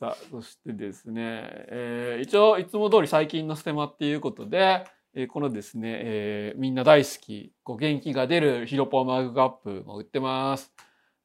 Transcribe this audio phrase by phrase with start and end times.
[0.00, 10.72] さあ、そしてですね、えー、一応いつも通り最近のステマっていうことで、えー、このですね、えー、みんな大好き、こう元気が出るヒロポマグカップも売ってます。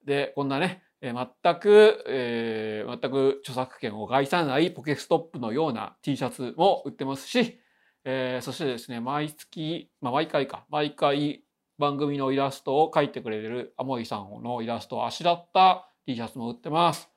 [0.04, 7.62] で、こんなね、えー、全く、えー、全く著作権を害さないポケストップのような T シャツも売ってますし、
[8.04, 11.46] えー、そしてですね、毎月、まあ毎回か、毎回
[11.78, 17.15] 番組のイラストを描いてくれるアモイさんのイラストをあしらった T シャツも売ってます。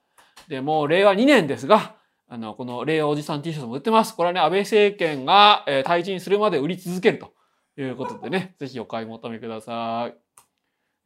[0.48, 1.96] で、もう令和2年ですが、
[2.28, 4.14] あの、この令和おじさん T シャツも売ってます。
[4.14, 7.32] これはね、安倍政権が、えー、退陣するまで売り続けると
[7.80, 10.14] いうことでね、ぜひお買い求めください。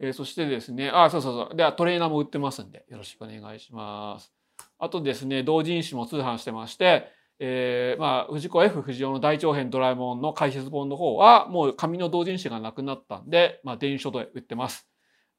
[0.00, 1.56] えー、そしてですね、あ、そうそうそう。
[1.56, 4.32] では、トレーナーも売ってますんで、よろしくお願いします。
[4.78, 7.06] あとですね、同人誌も通販してまして、
[7.38, 14.88] えー、まあ、藤子 F 不二雄の大長編ドラえもんの解説本の方は、もう紙の同人誌がなくなったんで、まあ、電書で売ってます。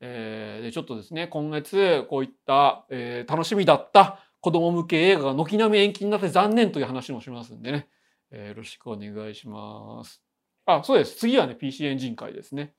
[0.06, 7.88] えー、で、ちょっとですね、今月、こういった、えー、楽しみだった子供向け映画が軒並み延期になって残念という話もしますんでね、
[8.30, 10.22] えー、よろしくお願いします。
[10.66, 11.16] あ、そうです。
[11.16, 12.74] 次はね、PC エンジン会ですね。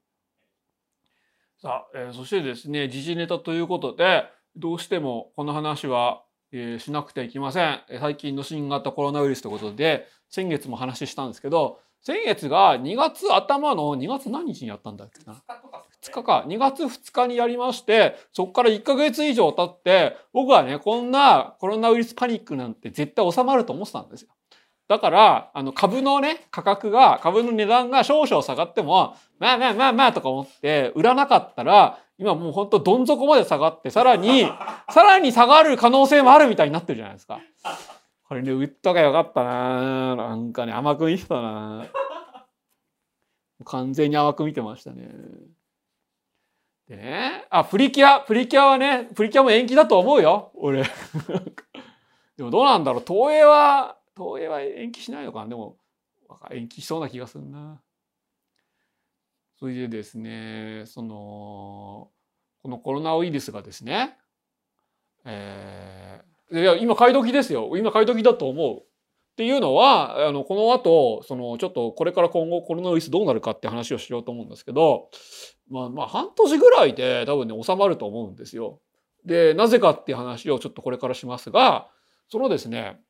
[1.62, 6.24] さあ、えー、そしてですね、時事ネタということで、どうしてもこの話は
[6.56, 7.80] えー、しなくてはいけません。
[7.98, 15.42] 最近の新型コロナウイルスということで、先月も話したんですけど、先月が2月頭の2月何日にやったんだっけな
[16.02, 16.44] ？2日か。
[16.46, 24.28] 2月2日にやりまして、そこから1ヶ月以上経って、僕はね、こんなコロナウイルスパニックなんて絶対収まると思ってたんですよ。
[24.86, 34.42] だから、あの、株のね、価格が、株の値段が少々下がっても、まあまあまあまあとか思って、売らなかったら、今もうほんとどん底まで下がって、さらに、
[34.92, 37.40] さらに下がる可能性もあるみたいになってるじゃないですか。
[38.26, 41.86] これね、売っとけよかったななんかね、甘く見てたな
[43.64, 45.10] 完全に甘く見てましたね。
[46.88, 50.84] でね、あ、プリキュア、プリキュアはね、プリキュアも延期だと思うよ、俺。
[52.36, 55.78] でもどうなんだろう、東映は、東映は延期しないのかなでも、
[56.50, 57.80] 延期しそうな気がするな。
[59.56, 62.10] それでですね、その、
[62.62, 64.18] このコロナウイルスがですね、
[65.24, 67.76] えー、いや、今買い時ですよ。
[67.76, 68.82] 今買い時だと思う。
[68.82, 75.08] っていうのは、あの、この後、その、ちょっとこれから今後コロナウイルスどうなるかって話をしようと思うんですけど、
[75.68, 78.80] まあ、まあ、半年ぐらいで多分ね、収まると思うんですよ。
[79.24, 81.88] で、なぜかっていう話をちょっとこれからしますが、
[82.28, 83.00] そのですね、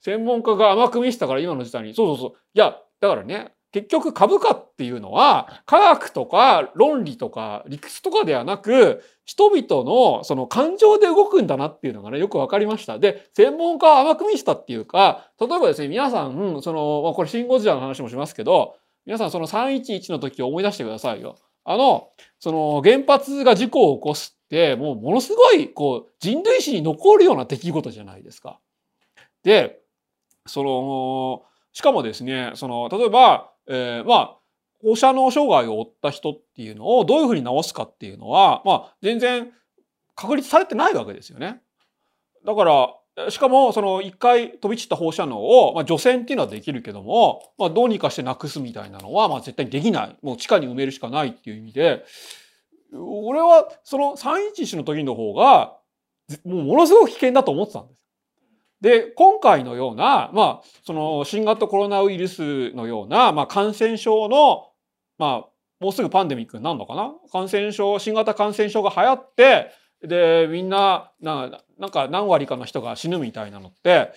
[0.00, 2.38] 専門家が甘く見せたから今の時代に、そうそうそう。
[2.54, 12.98] いや、だからね、結局株価っていうのは科学とか論理とか理屈とかではなく人々のその感情で動くんだなっていうのがねよく分かりました。
[12.98, 21.36] で専門家は甘く見したっていうか例えばですね皆さんその、これシン・ゴジラの話もしますけど皆さんその311の時を思い出してくださいよ。
[21.64, 22.10] あの
[22.40, 28.58] その原発が事故を起こすってもうものすごいこう人類史に残るような出来事じゃないですか。
[29.44, 29.80] で
[30.46, 34.36] そのしかもですねその例えばえー、まあ
[34.82, 39.52] 放射能障害を負った人っていうのをどういうふうに治すかっていうのは、まあ、全然
[40.16, 41.62] 確立されてないわけですよね。
[42.44, 52.04] だからしかもその一回飛び散った放射能を、まあ、除染っていうのはできるけども、まあ、どうにかしてなくすみたいなのは、まあ、絶対にできないもう地下に埋めるしかないっていう意味で
[52.94, 55.76] 俺はその311の時の方が
[56.44, 58.01] もうものすごく危険だと思ってたんです。
[58.82, 64.66] で、今回のような、まあ、その新型コロナウイルスのような、まあ、感染症の、
[65.18, 65.48] まあ、
[65.80, 67.12] もうすぐパンデミックになるのかな？
[67.32, 69.70] 感染症、新型感染症が流行って、
[70.02, 74.12] で、みんな、ななんか何割かの人が死ぬみたいなのって、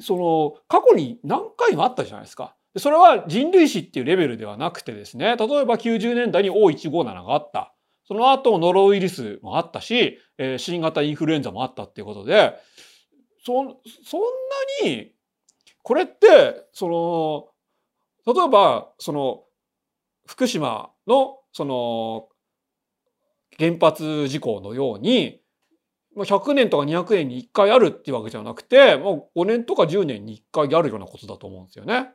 [0.00, 2.54] その、過去に何回もあったじゃないですか。
[2.76, 7.72] それは人類史っていうレベルではなくてですね、例えば90年代に O157 があった。
[8.06, 12.54] その後ノロウイルスもあったし、えー、新型インフルエンザもあったっていうことで、
[13.44, 13.52] そ
[14.04, 14.20] そん
[14.82, 15.12] なに
[15.82, 16.88] これってそ
[18.26, 19.42] の例えばその
[20.26, 22.28] 福島のその
[23.58, 25.40] 原発事故のように
[26.16, 32.10] 100年とか200年に1回あるっていうわけじゃなくてもう5年とか10年に1回あるようなことだと思うんですよね。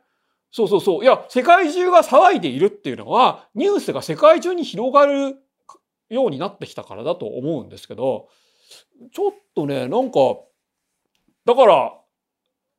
[0.52, 1.02] そうそうそう。
[1.04, 5.36] いや、世界中が騒いでいるっていうのは、ニュースが世界中に広がる
[6.08, 8.28] ようになってきたからだと思うんですけど、
[9.12, 10.18] ちょっとね、なんか、
[11.44, 11.92] だから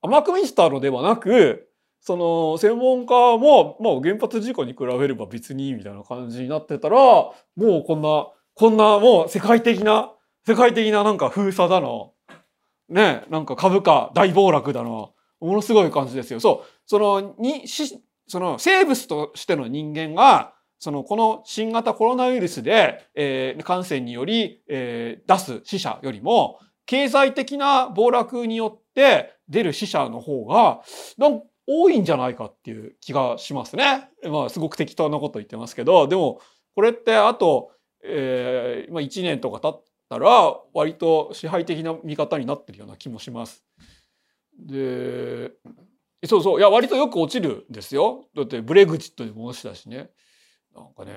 [0.02, 1.68] 甘く見せたのではなく
[2.00, 10.12] その専門家も、まあ、原発事故に比べれば別にみたいな感じになってたらもうこんなこんなもう世界的な
[10.46, 12.14] 世界的ななんか封鎖だの
[12.90, 16.40] ねなんか株価大暴落だのものすごい感じですよ。
[16.40, 16.70] そう。
[16.86, 26.60] そのにしその生物としての人間がそのこの新型コロナウイルスで、えー、感染により、えー、出す死者よりも
[26.92, 30.82] 経済的な暴落によって出る死者の方が、
[31.18, 34.10] なん多いんじゃないかっていう気がしますね。
[34.30, 36.42] まあ、すごく適当なこと言ってますけど、でも、
[36.76, 37.72] これってあと、
[38.04, 43.64] えー、まあ1年とか経ったら、割と支配的な見方になってるような気もします。
[44.60, 45.52] で、
[46.26, 48.26] そうそう、いや、割とよく落ちるんですよ。
[48.36, 50.10] だってブレグジットでも落ちたしね。
[50.76, 51.12] なんかね、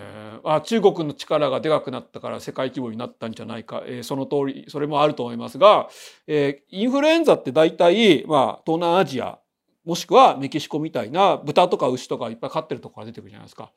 [0.44, 5.88] あ中国の力がでかくなったから世界規模になったんじゃないか、えー、その通り、それもあると思いますが、
[6.26, 9.38] えー、インフルエンザって大体、まあ、東南アジア、
[9.84, 13.70] もしくはメキシコみたいな豚とか牛とかいっぱい飼ってるとこから出てくるじゃないですか。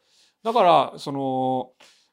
[0.44, 1.72] だから、その、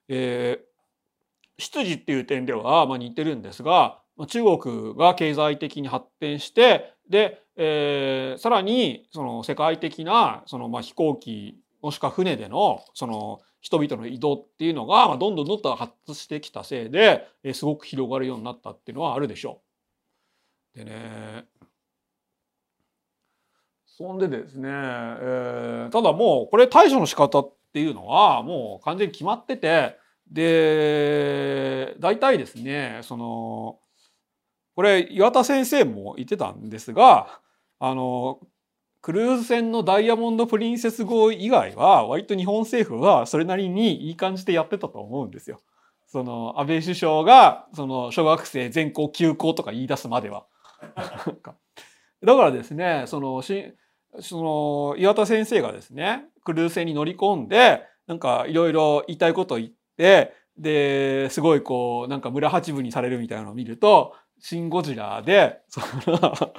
[0.09, 19.63] えー、出自っていう点では、まあ、似てるんですが、中国が経済的に発展して、で、えー、さらに、その世界的な、その、まあ、飛行機、もしくは船での、その、人々の移動っていうのが、まあ、どんどんどんどん発達してきたせいで、えー、すごく広がるようになったっていうのはあるでしょ
[20.75, 20.79] う。
[20.81, 21.47] でね、
[23.87, 29.97] そんでですね、えー、ただもうこれ対処の仕方っていうのはもう完全に決まってて、
[30.31, 33.79] で、大体ですね、その、
[34.77, 37.41] これ岩田先生も言ってたんですが、
[37.79, 38.41] あの、
[39.05, 45.61] クルーズ船のダイヤモンド・プリンセス号以外は割と日本政府はそれなりにいい感じでやってたと思うんですよ。
[46.07, 50.47] その安倍首相がその小学生全校休校とか言い出すまでは。
[52.25, 53.75] だからですねそのし
[54.21, 59.69] その岩田先生がですねクルーズ船に乗り込んでなんかいろいろ言いたいこと言っ
[59.99, 66.55] てですごいこうなんか村八分にされるみたいなのを見ると「シン・ゴジラで」その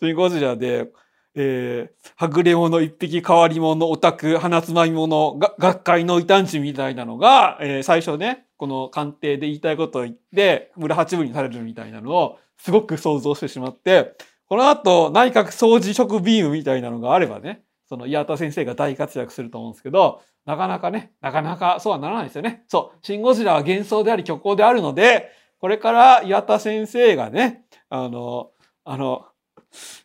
[0.00, 0.88] シン・ゴジラで
[1.34, 14.16] えー、はぐれ者一匹変わり者オタク鼻つまみ者が学会の異端児みたいなのが、えー、最初ねこの官邸で言いたいことを言って村八分にされるみたいなのをすごく想像してしまって
[14.46, 22.64] この後内閣総辞職ビームみたいなのがあればねその岩田先生が大活躍すると思うんですけどなかなかねなかなかそうはならないですよね。
[22.68, 22.98] そう。
[23.06, 28.50] シン・ゴジラは幻想であり虚構であるのでこれから岩田先生がねあの
[28.84, 29.26] あの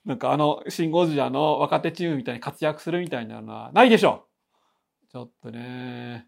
[0.05, 4.25] なんかあの、シン・ゴジラの若手チームみたいに活躍するみたいなのはないでしょ
[5.07, 5.11] う。
[5.11, 6.27] ちょっとね。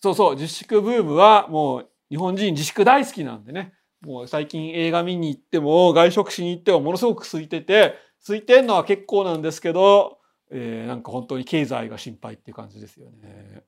[0.00, 3.74] そうそう、自粛ブームはもう日本人自粛大好きなんでね。
[4.00, 7.94] もう最近映画見に行っても外食しに行ってもものすごく空いてて、
[8.26, 10.18] 空いてんのは結構なんですけど、
[10.50, 13.62] えー、なんか本当に経済が心配っていう感じですよね。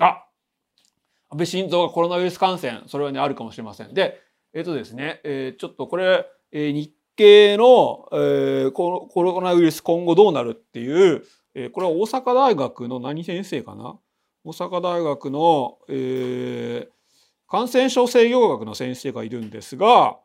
[0.00, 0.26] あ
[1.30, 3.94] 安倍晋三がコロナウイルス感染、それはね、あるかもしれません。
[3.94, 4.20] で、
[4.52, 11.22] えっ、ー、とですね、えー、ちょっとこれ、えー、日系の、えー、コロナウイルス今後どうなるっていう、
[11.54, 13.98] えー、これは大阪大学の何先生かな？
[14.42, 16.88] 大阪大学の、えー、
[17.46, 20.16] 感染症制御学の先生がいるんですが、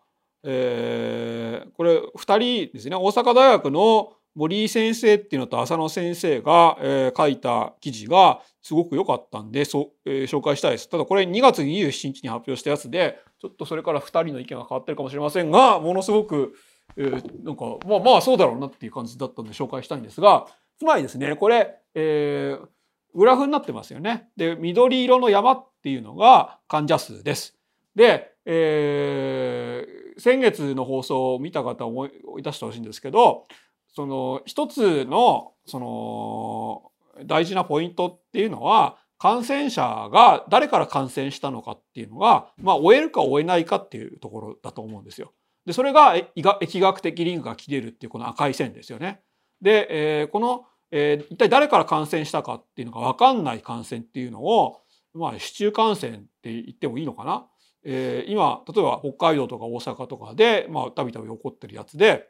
[0.44, 10.90] えー、これ2人ですね大阪大学の森井先生っていうのと浅野先生が、えー、書いた記事がすごく良かったんでそ、えー、紹介したいです。
[10.90, 16.54] ただこれ2月27日に発表したやつでちょっとそれから2人の意見が変わってるかもしれませんがものすごく
[16.98, 20.48] えー、なんか、まあまあそうだろうなっていう感じだったんで紹介したいんですが、
[20.78, 22.68] つまりですね、これ、えー、
[23.14, 24.30] グラフになってますよね。
[24.36, 27.58] で、緑色の山っていうのが患者数です。
[27.96, 32.12] で、えー、先月の放送を見た方思い
[32.42, 33.46] 出してほしいんですけど、
[33.94, 36.92] その一つのその
[37.26, 45.32] 大事なポイントっていうのは感染者が誰から感染したのかっていうのが、まあ、終えるか終えないかっていうところだと思うんですよ。
[45.66, 49.22] で、それが疫学的リンクが切れるっていうこの赤い線ですよね。
[49.62, 54.82] で、えー、この、えー、一体誰から感染したかっていうのが分かんない感染っていうのを、
[55.14, 57.48] まあ、市中感染って言ってもいいのかな。
[57.84, 62.28] えー、今、例えば北海道とか大阪とかで、まあ、たびたび起こってるやつで、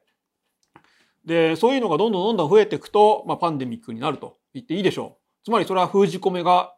[1.26, 5.46] で、そういうのがどんどんどんどん増えていくと、まあ、パンデミックになると言っていいでしょう。
[5.46, 6.76] つまりそれは封じ込めが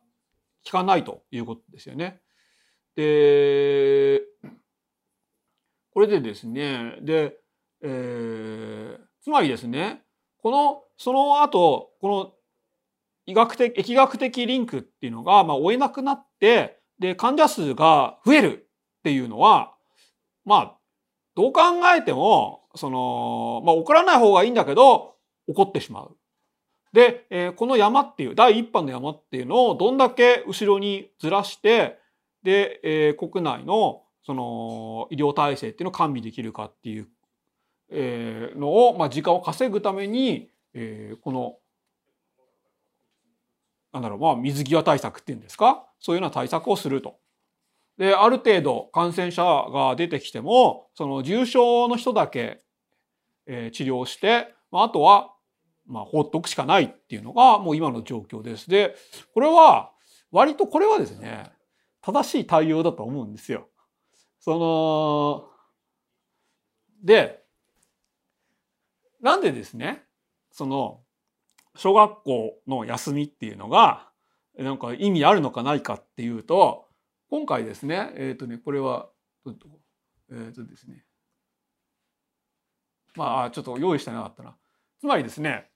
[0.65, 2.21] 効かないということですよね。
[2.95, 4.21] で、
[5.97, 7.37] これでですね、で、
[7.81, 10.03] えー、つまりですね、
[10.43, 12.33] この、その後、この
[13.25, 18.67] 医学的、疫学的リンクっていうのが、まあ、追えなくなって、で、患者数が増える
[18.99, 19.73] っていうのは、
[20.45, 20.77] まあ、
[21.33, 21.61] どう考
[21.95, 25.15] えても、その、まあ、起こらない方がいいんだけど、
[25.47, 26.15] 起こってしまう。
[26.93, 31.97] で、えー、この山っていう、第一波の山っていうのをどんだけ後ろにずらして、
[32.43, 37.07] で、えー、国内のその医療体制っていうのを完備できるかっていう、
[37.89, 41.55] え、のを、まあ、時間を稼ぐために、えー、この
[43.93, 45.87] なんだろうまあ水際対策っていうんですか？
[45.97, 47.15] そういうような対策をすると。
[47.97, 52.61] である程度感染者が出てきてもその重症の人だけ、
[53.45, 55.33] えー、治療して、まあ、あとは、
[55.85, 58.69] まあ、放っておくしかないっていうのがもう今の状況です。
[58.69, 58.93] で、
[59.33, 59.93] これは
[60.31, 61.49] 割とこれはですね、
[62.01, 63.69] 正しい対応だと思うんですよ。
[64.47, 65.49] その、
[67.03, 67.43] で、
[69.19, 70.05] なんでですね、
[70.53, 71.01] その、
[71.75, 74.07] 小学校の休みっていうのが、
[74.57, 76.87] なんか意味あるのかないかっていうと、
[77.29, 79.09] 今回ですね、えっ、とね、これは、
[79.45, 81.03] えっ、とですね、
[83.15, 84.55] まあ、ちょっと用意してなかったな。
[85.01, 85.69] つまりですね、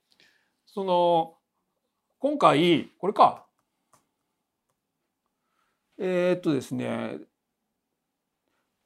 [0.65, 1.35] その、
[2.19, 3.45] 今回、これか。
[5.97, 7.19] えー、っとですね、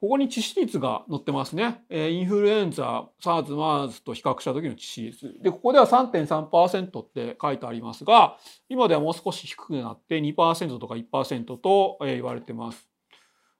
[0.06, 1.82] ここに致死率が載ってますね。
[1.90, 5.34] えー、インフルエンザ、SARS、MERS と比較した時の致死率。
[5.42, 12.88] で、ここでは3.3%って書いてありますが、今ではもう少し低くなって2%とか1%と、えー、言われてます。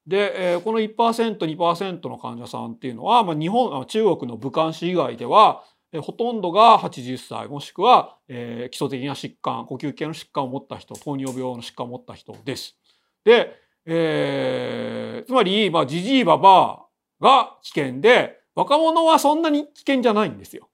[0.07, 12.79] で、えー、この1%、2%の患者さんっていうのは、まあ、日本、中国の武漢市以外では、えー、ほとんどが80歳、もしくは、えー、基礎的な疾患、呼吸器系の疾患を持った人、糖尿病の疾患を持った人です。
[13.25, 16.87] で、えー、つまり、まあ、じじいばば
[17.21, 20.69] が危険で、若者はそんなに危険じゃないんですよ。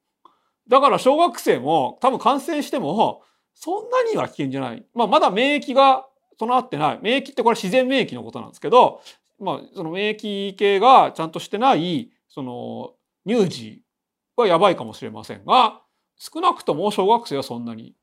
[0.68, 3.22] だから小学生も多分感染しても、
[3.54, 4.84] そんなには危険じゃない。
[4.94, 6.06] まあ、まだ免疫が
[6.38, 6.98] 備わってない。
[7.02, 9.02] 免疫ってこれ自然免疫のことなんですけど、
[9.38, 12.94] まあ、その免疫系がちゃんとしてない、その、
[13.26, 13.82] 乳児
[14.36, 15.82] はやばいかもしれませんが、
[16.16, 17.94] 少なくとも小学生はそんなに、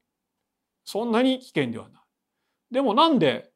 [0.84, 2.02] そんなに危険ではない。
[2.72, 3.50] でもなんで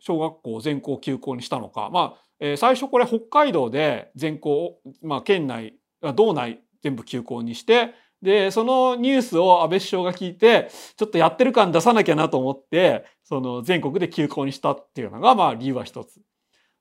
[0.00, 1.90] 小学校全校休校にしたのか。
[1.92, 5.74] まあ、えー、最初これ北海道で全校、まあ、県内、
[6.14, 16.20] 道内全部休校にして、で、そのニュースを安倍首相が聞いて、ちょっとやってる感出さなきゃなと思って、その全国で休校にしたっていうのが、まあ理由は一つ。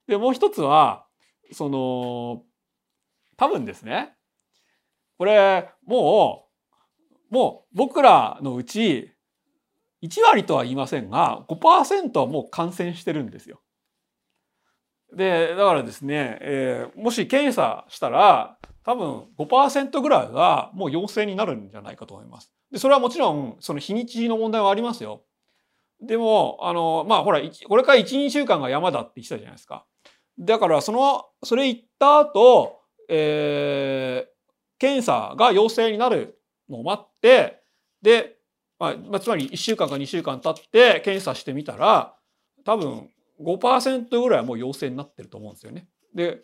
[0.07, 1.05] で、もう一つは、
[1.51, 2.43] その、
[3.37, 4.15] 多分ですね、
[5.17, 6.47] これ、も
[7.31, 9.11] う、もう僕らのうち、
[10.03, 13.61] 1割とは言いませんが、5%はもう感染してるんですよ。
[15.15, 22.53] で、だからですね、えー、もし検査したら、多分5%ぐらいがもう陽性になるんじゃないかと思います。
[22.71, 25.23] で、それはもちろん、その日にちの問題はありますよ。
[26.01, 29.85] でも、あの、まあ、ほら、これから1、2週間が山だって言ってたじゃないですか。
[30.39, 36.39] だから、その、それ言った後、えー、検査が陽性になる
[36.69, 37.61] のを待って、
[38.01, 38.36] で、
[38.79, 42.15] まあ、つまり1週間か2週間経って検査してみたら、
[42.63, 43.09] 多分
[43.41, 45.87] 5%ぐらいはもう陽性になってると思うんですよね。
[46.13, 46.41] で、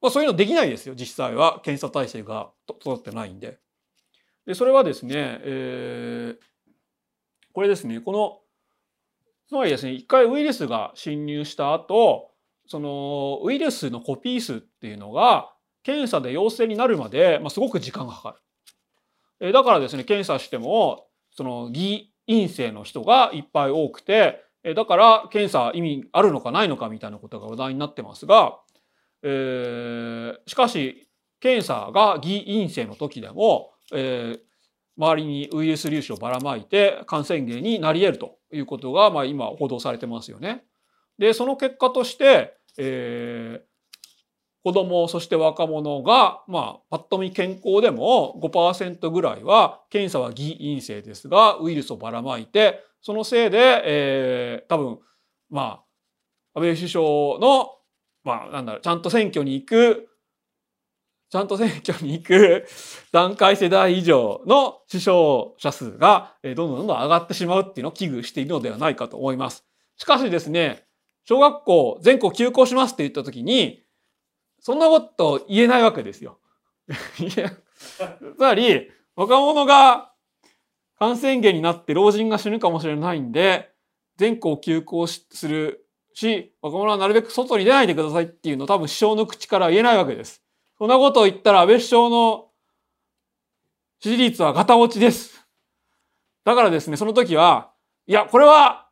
[0.00, 1.60] まあ、そういうのできないですよ、実際は。
[1.62, 3.58] 検査体制が整ってないんで。
[4.46, 6.38] で、それはですね、えー、
[7.52, 8.40] これですね、この、
[9.48, 12.30] つまりですね、一回ウイルスが侵入した後、
[12.66, 15.52] そのウイルスのコピー数っていうのが、
[15.82, 18.30] 検査で陽性になるまで、まあ、すごく時間がかか
[19.40, 19.48] る。
[19.48, 24.44] え、だからですね、検査しても、その偽陰性の人がいっぱい多くて、
[24.74, 28.58] だから検査意味あるのかないのかみたいなことが話題になってますが、
[29.22, 31.08] えー、しかし
[31.40, 34.40] 検査が偽陰性の時でも、えー、
[34.98, 40.64] 周りにウイルス粒子をばらまいて感染源になり得るということが、まあ、今報道されてますよね。
[41.18, 43.69] でその結果として、えー、
[44.62, 54.98] 子供そして若者が、まあ、パッと見健康でも5%ぐらいは検査は偽陰性ですがウイルスをばらまいてそのせいで、えー、多分
[55.48, 55.82] ま
[56.54, 57.04] あ安倍首相
[57.38, 57.80] の
[58.24, 60.08] まあ、なんだろう、ちゃんと選挙に行く、
[61.30, 62.66] ちゃんと選挙に行く
[63.12, 65.10] 段階世代以上の死傷
[65.58, 69.64] 者数がどんどんどんどん上がってしまうっていうのを危惧しているのではないかと思います。
[69.96, 70.84] しかしですね、
[71.24, 73.84] 小学校全校休校しますって言った時に、
[74.60, 76.38] そんなこと言えないわけですよ。
[76.88, 80.12] つまり、若者が
[80.98, 83.72] 感染源になって老人が死ぬかもしれないんで、
[84.16, 90.42] 全校休校するし、若者はなるべく外に出ないでくださいっていうのを多分首相の口から言えないわけです。
[90.76, 92.50] そんなことを言ったら安倍首相の
[94.00, 95.46] 支持率はガタ落ちです。
[96.44, 97.72] だからですね、その時は、
[98.06, 98.88] いや、これは、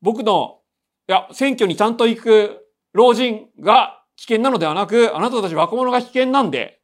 [0.00, 0.60] 僕の、
[1.08, 6.80] いや、選挙にちゃんと行く老人が危険なのではなく、あなたたち若者が危険なんで、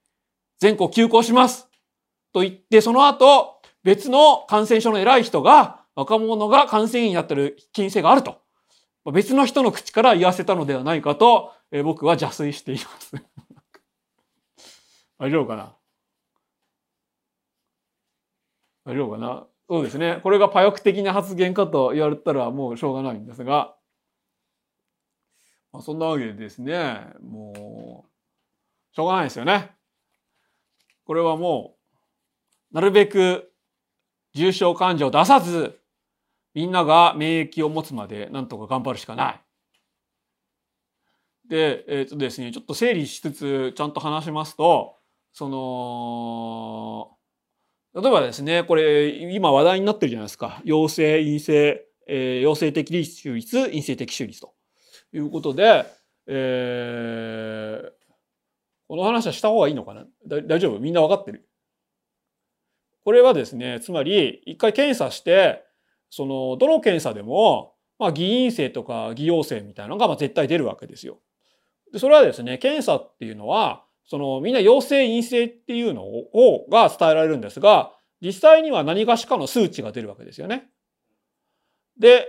[0.58, 1.68] 全校休校します。
[2.32, 8.40] と言って、その後、別の感染症の偉い人が、若者が感染になってる危険性があると。
[9.12, 13.16] 別の人の口から言わせたのではないかと、え、僕は邪推しています。
[15.18, 15.75] 大丈夫かな？
[18.84, 19.46] 大丈夫かな？
[19.68, 20.20] そうですね。
[20.22, 23.76] これがパヨク的な発言かと言われたらもうしょうがないんですが、
[25.72, 28.10] まあ、そんなわけでですね、もう、
[28.94, 29.70] しょうがないですよね。
[31.04, 31.76] これはも
[32.72, 33.52] う、なるべく
[34.34, 35.80] 重症患者を出さず、
[36.54, 39.40] みんなが免疫を持つまでなんとか頑張るしかない。
[41.48, 44.96] で、えっ、ー、とですね、ちょっと整理しつつちゃんと話しますと、
[45.32, 47.16] その、
[48.00, 50.60] 例えばですね、これ今話題になってるじゃないですか。
[50.64, 54.54] 陽性、陰性、えー、陽性的収率、陰性的収率と
[55.12, 55.87] いうことで、
[56.26, 57.90] えー、
[58.88, 60.05] この話はした方がいいのかな？
[60.26, 60.79] 大丈夫？
[60.79, 61.47] みんなわかってる？
[63.02, 65.64] これはですね、つまり、一回検査して、
[66.11, 71.19] その、どの検査でも、まあ、偽陰性とか偽陽性みたいなのがまあ絶対出るわけですよ。
[71.93, 80.69] でそれはですね、検査っていうのは、その、みんな陽性陰性っていうのを、が伝えられるんですが、実際には何がしかの数値が出るわけですよね。
[81.99, 82.26] で、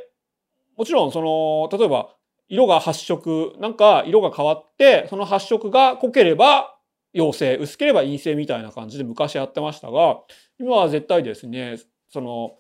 [0.78, 2.16] もちろん、その、例えば、
[2.52, 6.76] 色が発色、なんか色が変わって、その発色が濃ければ
[7.14, 10.20] 陽性、薄ければ陰性みたいな感じで昔やってましたが、
[10.60, 11.78] 今は絶対ですね、
[12.10, 12.58] その、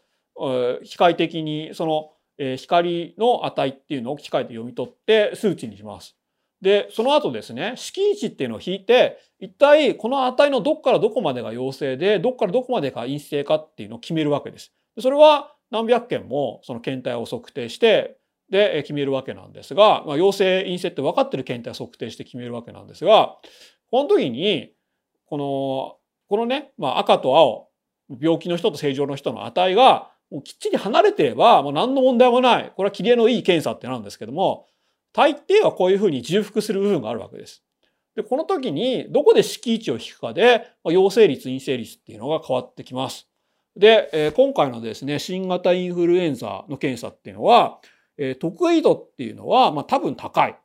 [0.86, 6.16] 機械的にその、え光の値っていうのを機械で読み取って数値にします。
[6.62, 14.72] で、その後ですね、式値っていうのを引いて、一体この値のどっからどこまでが陽性で、どっからどこまでが陰性かっていうのを決めるわけです。
[15.00, 18.21] それは何百件もその検体を測定して、
[18.52, 23.38] で決めるわけなんですが、まあ、陽性陰性って分かってる検体を測定して決めるわけなんですが、
[23.90, 24.74] この時に、
[25.26, 27.70] この、このね、まあ、赤と青、
[28.20, 32.72] 病気の人と正常の人の値がもうきっちり離れてればもう何の問題もない。
[32.76, 34.66] これは切れのいい検査ってなんですけども、
[35.14, 37.64] 大抵はこういうふうに重複する部分があるわけです。
[38.16, 43.30] で、この時にどこで敷地を引くかで、まあ、陽性率、陰性率っていうのが変わってきます。
[43.76, 47.80] で、えー、今回のですね、新型インフルエンザの検査っていうのは、
[48.18, 50.58] えー、得意度っていうのは、まあ、多分高い。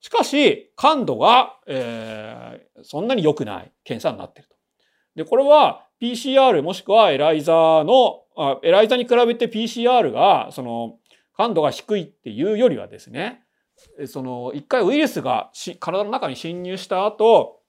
[0.00, 4.56] しかし、感度が、えー、そんなに良くない検査になっていると。
[5.16, 10.98] で、これは PCR もしくはエライザの、あエライザに比べて PCR が、その、
[11.36, 13.42] 感度が低いっていうよりはですね、
[14.06, 17.60] その、一回ウイルスがし体の中に侵入した後、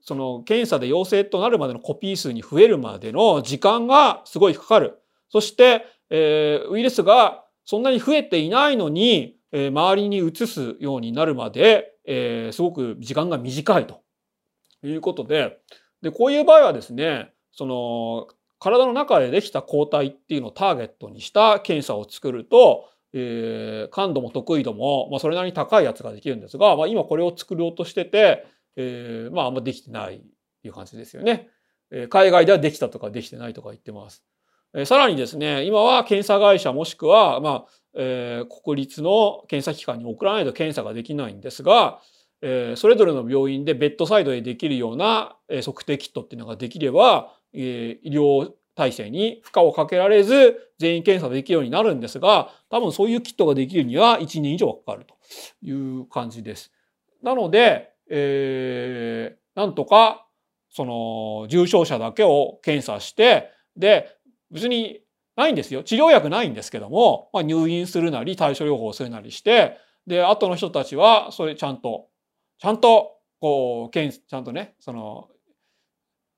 [0.00, 4.98] その検査で陽性となるまでのコピー数に増えるまでの時間がすごいかかる。
[5.28, 14.02] そして、えー、ウイルスがそんなに増えていないのに、えー、周りに移すようになるまで、えー、すごく時間が短いと
[14.82, 15.58] いうことで、
[16.02, 28.46] で、こういう場合はですね、その、体の中でできた抗体っていうのをターゲットにした検査を作ると、えー、感度も得意度も、まあ、それなりに高いやつができるんですが、まあ、今これを作ろうとしてて、
[28.76, 30.20] えー、まああんまできてないっ
[30.62, 31.48] ていう感じですよね。
[31.90, 34.24] えー、海外ではできたとかできてないとか言ってます。
[34.74, 42.00] え、さらにですね、今は検査会社もしくは、まあ、えー、国立の検査機関に送らないと検査ができないんですが、
[42.40, 55.14] えー、それぞれの病院でベッドサイドでできるような、え、測定キットっていうのができれば、え、医療体制に負荷をかけられず全員検査できるようになるんですが、多分そういうキットができるには1年以上かかると
[55.62, 56.72] いう感じです。
[57.22, 60.26] なので、えー、なんとか、
[60.70, 64.16] その、重症者だけを検査して、で、
[64.52, 65.00] 別に
[65.36, 65.82] ないんですよ。
[65.82, 72.08] 治療薬ないんですけども、まあ、入院するなり、対処療法をするなりして、で、後の人たちは、それちゃんと、
[72.58, 75.28] ちゃんと、こう、検、ちゃんとね、その、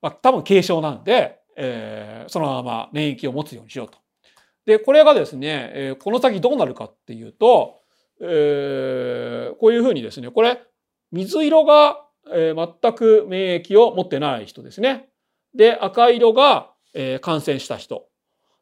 [0.01, 3.97] まあ、多分軽症なんで、えー、そのまま免疫を持つようにしようと。
[4.65, 7.81] で、これがですね、えー、この先どうなるかっていうと、
[8.21, 10.61] えー、こういうふうにですね、これ、
[11.11, 12.01] 水色が、
[12.31, 15.09] えー、全く免疫を持ってない人ですね。
[15.53, 18.07] で、赤色が、えー、感染した人。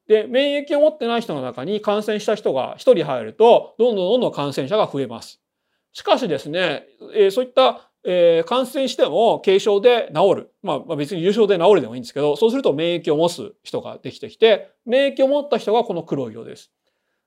[0.08, 5.40] で、免疫を持ってない人の中に感染した人が一人入ると、どんどんどんどん感染者が増えます。
[5.94, 10.52] しかしですね、えー、そういったえー、感染しても軽症で治る。
[10.62, 16.72] まあ、まあ、別に重症で治るでもいいんですけど、そうすると免疫を持つ人ができてきて、免疫を持った人がこの黒い色です。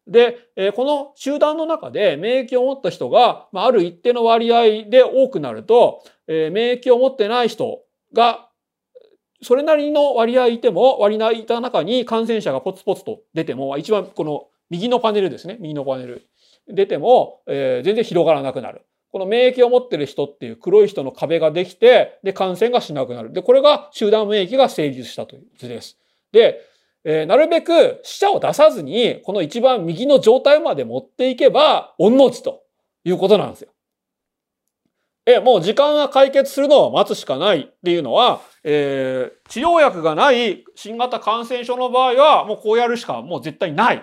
[0.07, 7.81] で、えー、この集団の中で免疫を持った人が、まあ、ある一定の割合で多くなると、えー、免疫を持ってない人
[8.13, 8.49] が、
[9.43, 16.27] それなりの割合いても、割合いた中に感染者がポツポツと出ても、一番この右のパネルですね、右のパネル。
[16.69, 18.85] 出ても、えー、全然広がらなくなる。
[19.13, 23.33] この免疫を持ってる人っていう黒い人の壁ができて、で、感染がしなくなる。
[23.33, 25.97] で、これが集団免疫が成立したという図です。
[26.33, 26.61] で、
[27.05, 32.63] えー、なるべく死者を出さずに、この一番右の状態まで持っていけば、御の字と
[33.05, 33.69] いうことなんですよ。
[35.25, 44.03] え、もう時間が解決するのを待つしかないっていうのは、えー、治療薬がない新型感染症の場合は、もうこうやるしかもう絶対ない。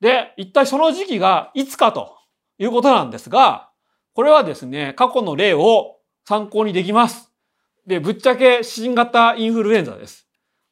[0.00, 2.18] で、一体その時期がいつかと
[2.58, 3.70] いうことなんですが、
[4.12, 7.32] これはですね、過去の例を参考にできます。
[7.86, 10.26] で、ぶっちゃけ新型インフルエンザです。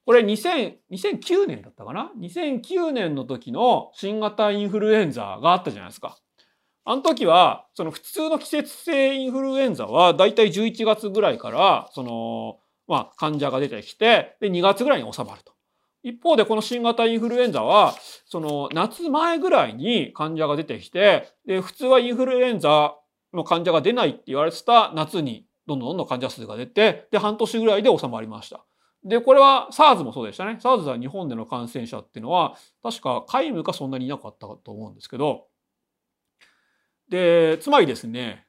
[0.04, 6.18] これ2000 2009年だったかな ?2009 年の時の新型インフルエンザがあったじゃないですか。
[6.90, 15.52] あの時は、その普通の季節性インフルエンザはだいたい11月ぐらいから、その、まあ患者が出てきて、で、2月ぐらいに収まると。
[16.02, 17.94] 一方でこの新型インフルエンザは、
[18.26, 22.96] その夏前ぐらいに患者が出てきて、で、普通はインフルエンザ
[23.32, 28.64] の患者が出ないって言われてた夏にどんどんどんどん患者数が出て、で、半年ぐらいで収まりました。
[29.04, 30.58] で、これは SARS もそうでしたね。
[30.60, 35.46] SARS は日本での感染者っていうのは、確か皆無かそんなにいなかったと思うんですけど、
[37.10, 38.46] で、つまりですね、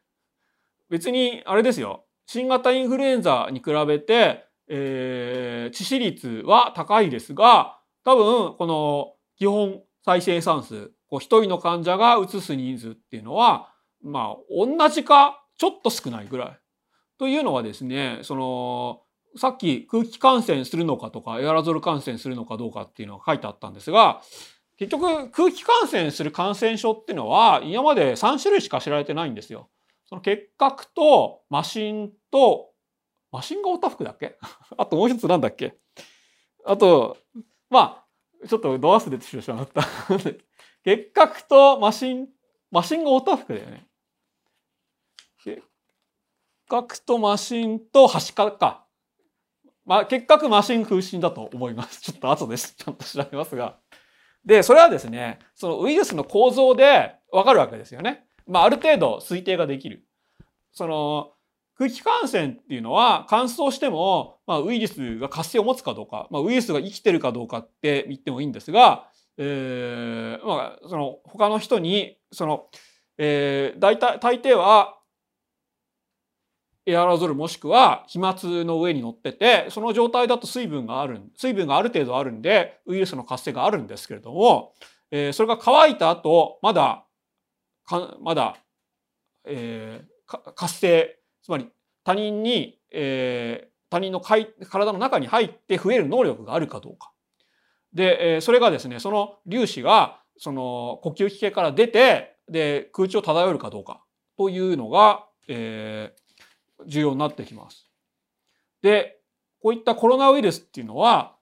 [0.90, 2.06] 別にあれですよ。
[2.26, 16.60] 新型インフルエンザに比べて、えー、致死率は高いですが、多分、この基本再生産数、こう一人の患者が移す人数っていうのは、まあ、同じか、ちょっと少ないぐらい。
[17.18, 19.02] というのはですね、その、
[19.38, 24.22] さっき空気感染するのかとかエアロゾル感染するのかどうかっていうのが書いてあったんですが
[24.82, 29.70] 結局空気感染する感染症っていうのは今まで3種類しか知られてないんですよ。
[30.08, 32.72] その結核とマシンと
[33.32, 34.40] マシンがおたふくだっけ？
[34.76, 35.76] あともう一つなんだっけ？
[36.66, 37.16] あと
[37.70, 38.04] ま
[38.42, 39.84] あちょっとドアスでしまった。
[40.84, 42.30] 結核とマシン
[42.72, 43.86] マシンがおたふくだよね。
[45.44, 45.62] 結
[46.68, 48.88] 核とマシンとはしかか。
[49.86, 52.02] まあ、結核マシン空心だと思います。
[52.02, 52.58] ちょっと後で。
[52.58, 53.78] ちゃんと調べますが。
[54.46, 58.26] で、それはですね、そのウイルスの構造でわかるわけですよね。
[58.48, 60.06] まあ、ある程度推定ができる。
[60.72, 61.34] その、
[61.78, 72.68] 空気感染っていうのは乾燥しても、まあ、ウイルスが活性を持つかどうか、まあ、ウイルスが生きてるかどうかって言ってもいいんですが、えー、まあ、その他の人に、その、
[73.18, 74.98] えー、大体、大抵は
[76.86, 84.74] エアロゾルもしくは飛沫の上に乗っててその状態だと水分がある水分がある程度あるんでウイルスの活性があるんですけれども、
[85.12, 87.06] えー、それが乾いた後まだ
[88.22, 88.58] まだ、
[89.46, 91.70] えー、活性つまり
[92.04, 97.12] 他人に、えー、他人の体の中に入って増える能力があるかどうか。
[97.94, 104.02] で、えー、それがですねその粒子がその呼吸器系から出てで空中を漂えるかどうか
[104.38, 106.21] というのが、えー、
[106.88, 107.90] 重要になってきます。
[108.82, 109.20] で、
[109.62, 111.36] こういったコロナウイルスっていうのは、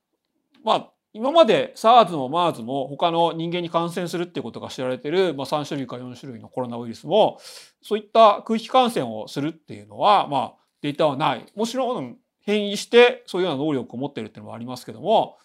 [0.64, 7.40] まあ、今まで SARS も MERS も他の人間に感染するっていうことが知られてる、まあ、3種類か4種類のコロナウイルスも
[7.82, 11.46] そういった空気感染をするっていうのは、まあ、データはない。
[11.56, 15.38] もちろん変異してそういうような能力を持ってるっていうのもありますけども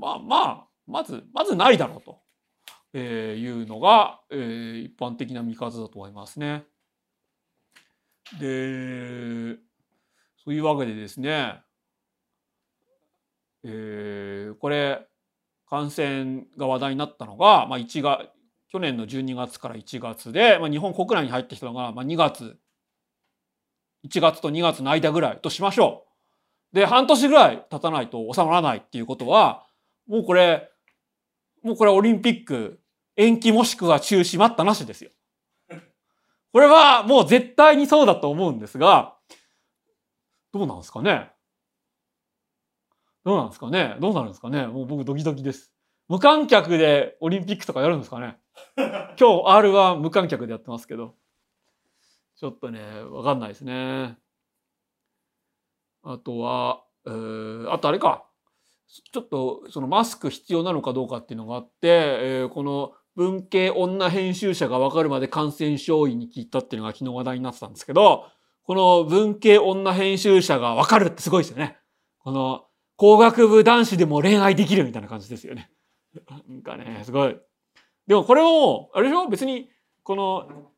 [0.00, 2.18] まあまあまずまずないだろうと、
[2.92, 6.64] えいうのが、えー、一般的な見方だと思いますね。
[8.40, 9.56] で、
[10.44, 11.60] そういうわけでですね、
[13.64, 15.06] えー、これ、
[15.68, 18.28] 感染が話題になったのが、まあ、1月、
[18.68, 22.58] 去年の12月から1月で、まあ、日本国内に入ってきたのが、まあ、2月、
[24.06, 26.06] 1月と2月の間ぐらいとしましょ
[26.72, 26.76] う。
[26.76, 29.66] で、半年ぐらい経たないと収まらないっていうことは、
[30.06, 30.70] もうこれ、
[31.62, 32.80] もうこれオリンピック
[33.16, 35.10] 延期もしくは中止待ったなしですよ。
[36.54, 39.16] これはもう絶対にそうだと思うんですが、
[40.52, 41.32] どうなんですかね？
[43.24, 43.96] どうなんですかね？
[44.00, 44.68] どうなるんですかね？
[44.68, 45.72] もう僕ドキドキです。
[46.06, 48.38] 無観客でオリンピックとかやるんですかね？
[49.18, 51.16] 今日 R は無観客でやってますけど。
[52.36, 54.16] ちょっとね、わかんないですね。
[56.04, 58.26] あとは、えー、あとあれか。
[58.86, 68.26] ちょっとそのマスク必要なのかどうかっていうのがあって、えー、この文系女編集者が分かるまで感染症医に聞いたっていうのが昨日話題になってたんですけど、
[68.64, 71.76] この文系女編集者が分かるってすごいですよね。
[72.18, 72.64] この
[72.96, 75.70] 工学部男子でも恋愛できるみたいな感じですよね。
[76.48, 77.36] なんかね、すごい。
[78.06, 79.28] でもこれも、あれでしょ？
[79.28, 79.68] 別に、
[80.02, 80.70] この、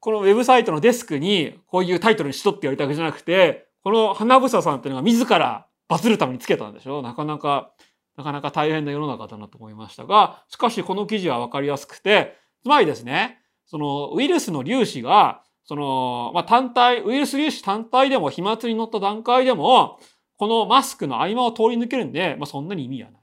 [0.00, 7.02] このウェブサイトのデスクにこういうタイトルにしとって言われたわけじゃなくて、この花房さんっていうのが自らバズるためにつけたんでしょ？
[7.02, 7.72] なかなか
[8.16, 19.98] なかなか大変な世の中だなと思いましたが、しかしこの記事はわかりやすくて、つまりですね、そのウイルスの粒子が、その、まあ、単体、ウイルス粒子単体でも飛沫に乗った段階でも、
[20.36, 23.20] このマスクの合間を通り抜けるんで、まあ、そんなに意味はない。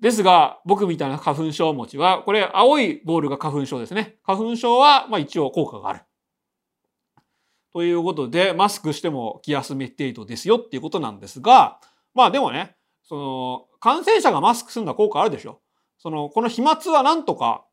[0.00, 4.16] ですが、僕みたいな花粉症持ちは、これ青いボールが花粉症ですね。
[4.24, 6.00] 花粉症は、まあ一応効果がある。
[7.72, 11.78] ということで、マスクしても気休め程度ですよっていうことなんですが、
[12.14, 12.76] まあでもね、
[13.10, 15.60] その、感染者がマスクするのは効果あるでしょ。
[15.98, 17.66] その、この飛沫はなんとか、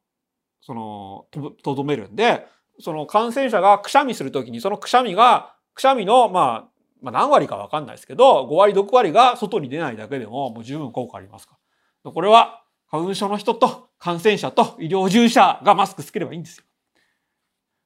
[0.62, 1.28] その、
[1.62, 2.48] とどめるんで、
[2.80, 6.70] その感染者がくしゃみするときに、そのくしゃみが、くしゃみの、まあ、
[7.04, 11.56] まあ何割かわかんないですけど、5割、6割が外に出ないだけでももう十分効果ありますか
[12.04, 12.12] ら。
[12.12, 16.64] これは花粉症の人と感染者と医療従事者がマスクつければいいんですよ。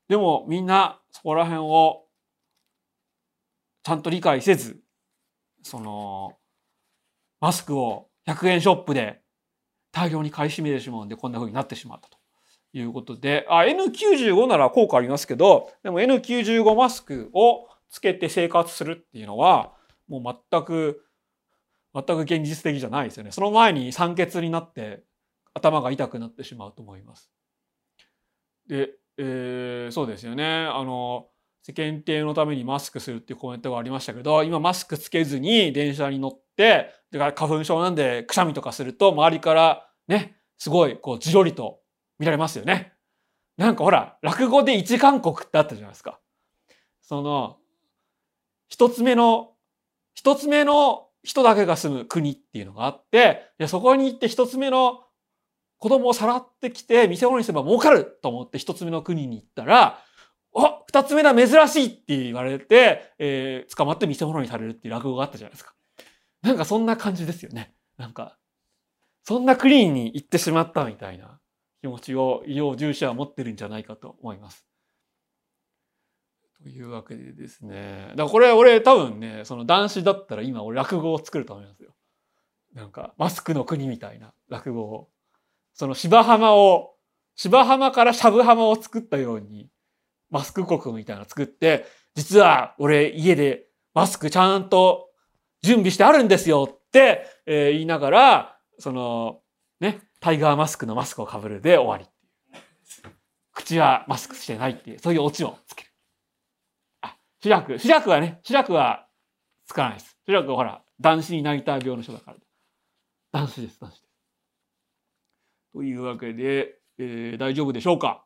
[0.08, 2.06] でもみんなそこら辺を
[3.84, 4.80] ちゃんと理解せず、
[5.64, 6.38] その、
[7.42, 9.20] マスクを100円ショップで
[9.92, 12.18] 大量に買い占めてしまうんでこんな風になってしまったと
[12.74, 19.74] いうことで、あ、N95 なら効果ありますけど、でも N95 マスクをつけて生活するっていうのは、
[20.08, 21.04] もう全く、
[21.94, 23.32] 全く現実的じゃないですよね。
[23.32, 25.04] その前に酸欠になって
[25.54, 27.30] 頭が痛くなってしまうと思います。
[28.68, 30.46] で、えー、そうですよね。
[30.46, 31.28] あの、
[31.64, 36.41] 世間体のためにマスクするっていうコメントがありましたけど、今マスクつけずに電車に乗って、
[37.12, 41.80] だから花粉症なんでくしゃみとかすると周りからね、すごいこうじろりと
[42.20, 42.94] 見られますよね。
[43.58, 46.20] なんかほら、落語で一韓国ってあったじゃないですか。
[47.02, 47.58] その、
[48.68, 49.52] 一つ目の、
[50.14, 55.02] 一つ目の人だけが住む国っていうのがあって、いやそこに行って一つ目の
[55.78, 60.00] 子供をさらってきて店物にすれば儲かると思って一つ目の国に行ったら、
[60.56, 65.74] あ二つ目だ珍しいって言われて、えー、捕まって見せ物にされるっていう落語があったじゃないですか。
[66.42, 67.74] なんかそんな感じですよね。
[67.98, 68.38] なんか、
[69.24, 71.40] そんなクリーンに行ってしまったみたいな
[71.82, 74.66] 気持ちを医療従事者は持ってるんじゃないかと思います。
[76.64, 78.08] というわけでですね。
[78.10, 81.94] だからこれ俺多分ね、その男子だったら今俺落語を作ると思いますよ。
[82.74, 85.10] なんかマスクの国みたいな落語を。
[85.74, 86.96] その芝浜を、
[87.36, 89.70] 芝浜からしゃぶ浜を作ったように、
[90.30, 95.11] マスク国みたいなの作って、実は俺家でマスクちゃんと
[95.62, 99.42] 準備してあるんですよって、えー、言いながら、その、
[99.80, 102.06] ね、タイガーマスクのマスクをかぶるで終わり。
[103.54, 105.90] 口はマスクしてないっていう、そういうオチをつける。
[107.02, 109.08] あ、主役、主役はね、主役は
[109.66, 110.18] つかないです。
[110.26, 112.38] 主役はほら、男子になりたい病の人だから。
[113.32, 114.04] 男子です、男子です。
[115.74, 118.26] というわけで、えー、大丈夫でしょうか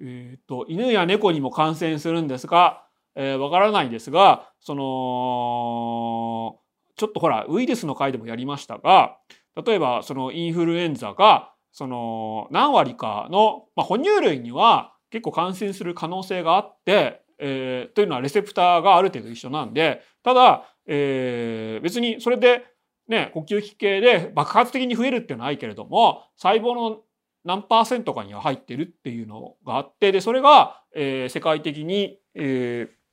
[0.00, 2.83] えっ、と、犬や猫にも感染するんですが、
[3.14, 6.60] えー、わからないですが、その、
[6.96, 9.16] ちょっとほら、ウイルスの回でもやりましたが、
[9.64, 22.64] 例えばそのインフルエンザが、その何割かの、まあ、哺乳類には結構感染する可能性があって、えー、というのはレセプターがある程度一緒なんで、ただ、えー、別にそれで
[23.08, 27.02] ね、呼吸器系で爆発的に増えるっていうのはないけれども、細胞の
[27.44, 33.03] 何パーセントかには入ってるっていうのがあって、で、それが、えー、世界的に、えー、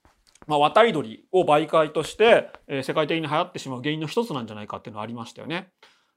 [0.48, 5.72] まあ、渡り鳥を媒介として、えー、世界的に流行ってしまう原因の一つなんじゃないかっていうのはありましたよね。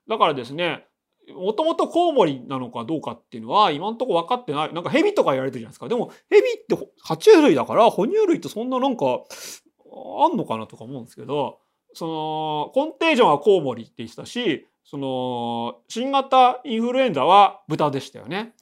[0.09, 0.87] だからですね、
[1.35, 4.75] もともとコウモリなのかどうかっていうのは今んとこ分かってない。
[4.75, 5.89] なんかヘビとか言われてるじゃないですか。
[5.89, 6.75] でもヘビって
[7.07, 11.61] 爬虫類だから哺乳類ってそんななんかあんのかなとか思うんですけど、
[11.95, 18.55] そのコンテージョンはコウモリって言ってたし、その新型インフルエンザは豚でしたよね。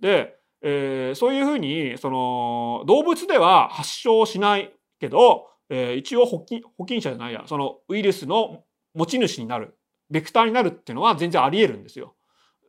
[0.00, 9.76] で、えー、そういうふうにその動物では発症しないけど、えー、一応保菌保菌者じゃないやそのウイルスの持ち主になる
[10.10, 12.14] ベクターになるっていうのは全然あり得るんですよ。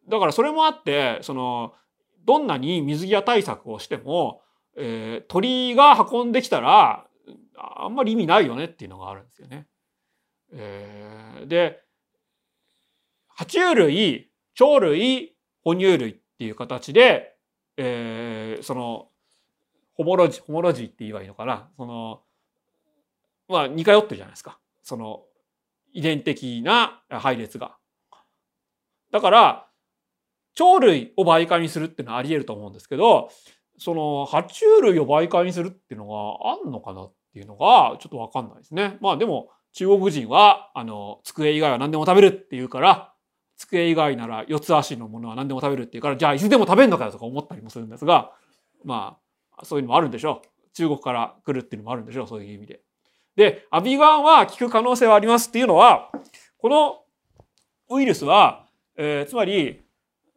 [0.07, 1.73] だからそれもあってその
[2.25, 4.41] どんなに水際対策をしても、
[4.77, 7.05] えー、鳥が運んできたら
[7.57, 9.67] あんまり意味ないよねっていうのがあるんですよね。
[10.53, 11.81] えー、で
[13.37, 17.35] 爬虫類鳥類哺乳類っていう形で、
[17.77, 19.10] えー、その
[19.95, 21.69] ホモロジーホモロジーって言えばいいのかな？
[21.77, 22.21] その
[23.47, 24.59] まあ似通ってるじゃないですか。
[24.83, 25.23] その
[25.93, 27.75] 遺伝的な配列が。
[29.11, 29.67] だから、
[30.55, 33.29] 鳥類を媒介にするっていうのはあり得ると思うんですけど、
[33.77, 38.97] その、爬虫類を媒介にするっていうのがあんのかなっていうのが、ちょっとわかんないですね。
[39.01, 43.13] まあでも、中国人は、あの、机以外は何でも食べるって言うから、
[43.57, 48.31] 机以外なら四つ足のものは何でも食べるって言うから、じゃあいつでも食べるのかよとか思ったりもするんですが、
[48.85, 49.20] まあ、
[49.63, 50.47] そういうのもあるんでしょう。
[50.73, 52.81] 中国から来るっていうのもあるんでしょう、そういう意味で。
[53.35, 56.11] で、アビガンは効く可能性はありますっていうのは、
[56.57, 57.03] この
[57.89, 59.81] ウイルスは、えー、つまり、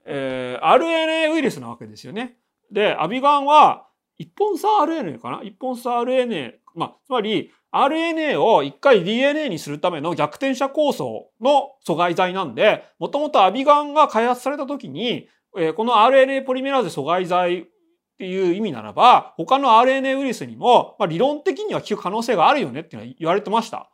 [0.06, 2.36] えー、RNA ウイルスなわけですよね。
[2.70, 3.86] で、アビガンは
[4.18, 5.42] 一本差 RNA かな？
[5.42, 6.54] 一本差 RNA。
[6.74, 17.68] まあ、つまり RNA を一回 DNA にするための逆転写構想の阻害剤なんで、もともとアビガンが開発された時に、えー、この RNA ポリメラーゼ阻害剤
[18.14, 23.90] っていう意味ならば、他の RNA ウイルスにも、まあ、理論的には効く可能性があるよねっていうのは言われてました。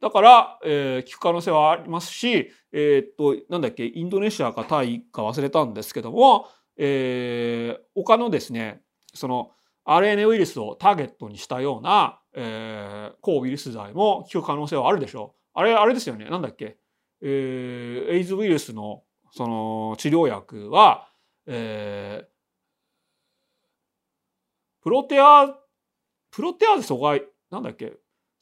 [0.00, 8.82] だから、えー、効く可能性はありますし、えー、っと、なんだっけ、インドネシアかタイか忘れたんですけども、えー、他のですね、
[9.14, 9.52] その
[9.86, 15.40] RNA ウイルスをターゲットにしたような、えー、抗ウイルス剤も効く可能性はあるでしょう。
[15.54, 16.24] あれ、あれですよね。
[16.26, 16.78] なんだっけ。
[17.22, 21.08] えー、エイズウイルスのその治療薬は、
[21.46, 22.26] えー、
[24.84, 25.48] プロテア、
[26.30, 27.94] プロテアーゼ阻害、なんだっけ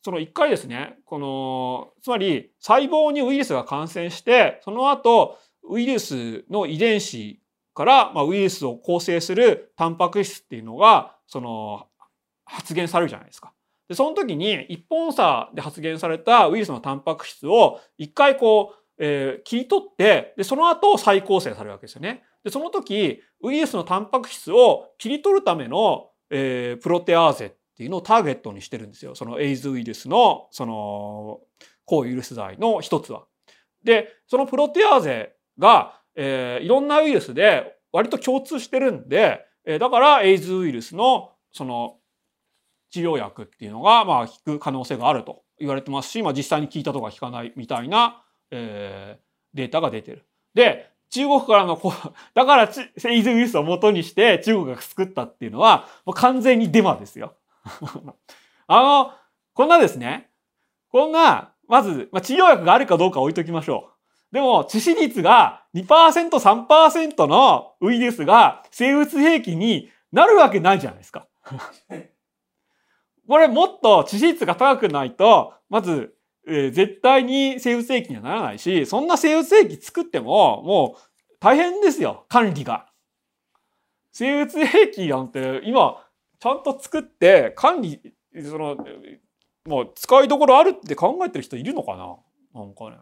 [0.04, 5.38] その一回ですね、この、つまり細胞にウイルスが感染して、その後、
[5.70, 7.40] ウイルスの遺伝子
[7.74, 11.86] から、まあ、ウイルスを構成するタンパク質っていうのが、その、
[12.44, 13.52] 発現されるじゃないですか。
[13.88, 22.24] で、その時に一本差で発現されたウイルスのタンパク質を一回こう、えー、切り取って、で、その後再構成されるわけですよね。
[22.42, 29.14] で、その時、ウイルスのタンパク質を切り取るための、えー、プロテアーゼっていうのをターゲットにしてるんですよ。
[29.14, 31.40] そのエイズウイルスの、その、
[31.84, 33.26] 抗ウイルス剤の一つは。
[33.84, 41.98] で、そのプロテアーゼが、えー、いろんなウイルスで割と共通してるんで、えー、だからエイズウイルスの、その、
[42.90, 50.26] 治療薬っていうのが、まあ、効く可能性があると言われてますし、まあ、実際に効いたとか効かないみたいな、えー、データが出てる。
[50.54, 57.34] で、中国からのこう、 だからエイズウイルスを元にして中国が作ったっていうのは、もう完全にデマですよ。
[58.66, 59.12] あの、
[59.52, 60.30] こんなですね、
[60.90, 63.90] こんな、まず、まあ、治療薬があるかどうか置いときましょ
[64.32, 64.34] う。
[64.34, 71.28] でも、致死率が2%、3%のウイルスが生物兵器になるわけないじゃないですか。
[73.28, 76.14] これもっと致死率が高くないと、まず、
[76.46, 82.86] えー、絶対に生物兵器にはならないし、そんな生物兵器作っても、もう大変ですよ、管理が。
[84.10, 86.04] 生物兵器なんて今、
[86.40, 88.00] ちゃんと作って管理、
[88.44, 88.76] その、
[89.66, 92.16] もう使いどころあるって考えてる人いるのかな？
[92.54, 92.96] なんかね。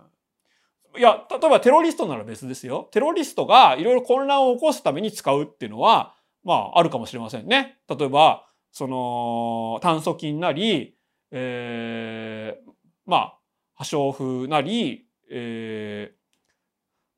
[0.98, 2.88] いや、例えばテロリストなら別ですよ。
[2.92, 7.78] テロリストがいろいろ混乱を起こすために使うっていうのは、まあ、あるかもしれませんね。
[7.88, 10.96] 例えば、その、炭疽菌なり、
[11.30, 12.69] えー、
[13.10, 13.38] まあ、
[13.74, 16.14] 破傷風なり、えー、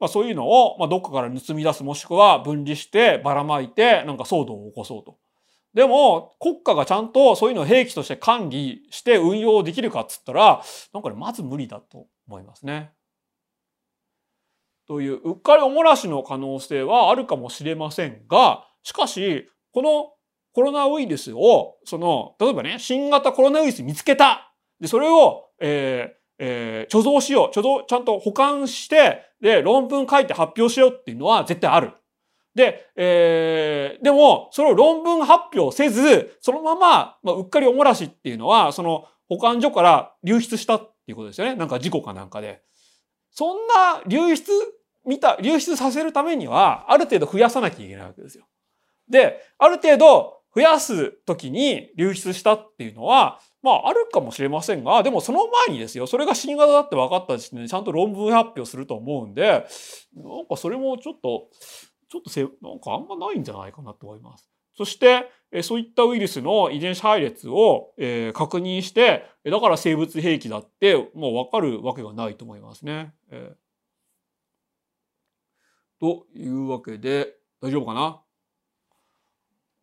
[0.01, 5.19] まあそういうのを、まあ、どっかから盗み出すもしくは分離してばらまいてなんか騒動を起こそうと。
[5.75, 12.93] でも国家がちゃんとそういうのを兵器として管理して運用できるかっつったらなんかねまず無理だと思いますね。
[14.87, 20.13] といううっかりおもらしの可能性はあるかもしれませんがしかしこの
[20.53, 24.53] コロナウイルスをその例えばね新型コロナウイルス見つけた
[24.83, 31.93] でそれを、えーえー、貯蔵しよう、貯蔵、ちゃんと保管して、で、論文書いて発表しようっていうのは絶対ある。
[32.55, 41.55] で、えー、でも、それを論文発表せず、そのまま、まあ、うっかりおもらしっていうのは、その保管所から流出したっていうことですよね。
[41.55, 42.63] なんか事故かなんかで。
[43.31, 44.51] そんな流出、
[45.07, 48.45] 見た、流出させるためには、ある程度増やさなきゃいけないわけですよ。
[49.09, 59.67] で、ある程度増やすときに流出したっていうのは、まあ、あるかもしれませんが、でもその前にですよ、それが新型だって分かった時点でちゃんと論文発表すると思うんで、
[60.15, 61.49] なんかそれもちょっと、
[62.11, 64.51] ちょっとせ、なんかあんまないんじゃないかなと思います。
[64.77, 65.31] そして、
[65.63, 67.95] そういったウイルスの遺伝子配列を、
[68.35, 73.15] 確認して、だから生物兵器だって、もう分かるわけがないと思いますね。
[73.31, 73.57] えー、
[76.01, 78.23] というわけで、大丈夫かな？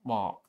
[0.04, 0.49] まあ、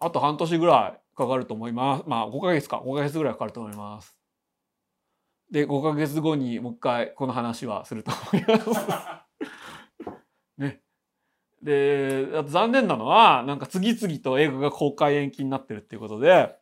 [0.00, 2.04] あと半年ぐらいかかると思います。
[2.06, 4.16] まあ5ヶ月か、5ヶ月ぐらいかかると思います。
[5.50, 10.10] で、5ヶ月後にもう一回この話はすると思います。
[10.58, 10.80] ね。
[11.62, 16.54] で、残念なのは、なんか次々と映画が公開延期になってるっていうことで、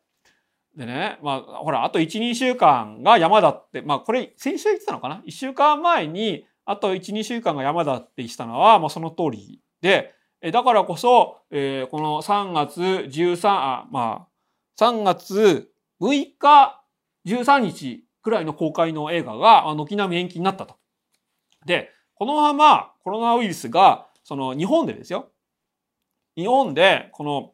[0.75, 14.27] でね、まあ、ほら、あと1、2週間が山だって、まあ、これ、先週言ってたのかな ?1 週間前に、あと1、2週間が山だって言ったのは、まあ、その通りで、だからこそ、えー、この3月13、あまあ、
[14.79, 15.69] 3月
[15.99, 16.81] 6日、
[17.25, 20.75] 13日くらいの公開の映画が軒並み延期になったと。
[21.65, 25.31] で、このままコロナウイルスが、その日本でですよ。
[26.35, 27.53] 日本でこの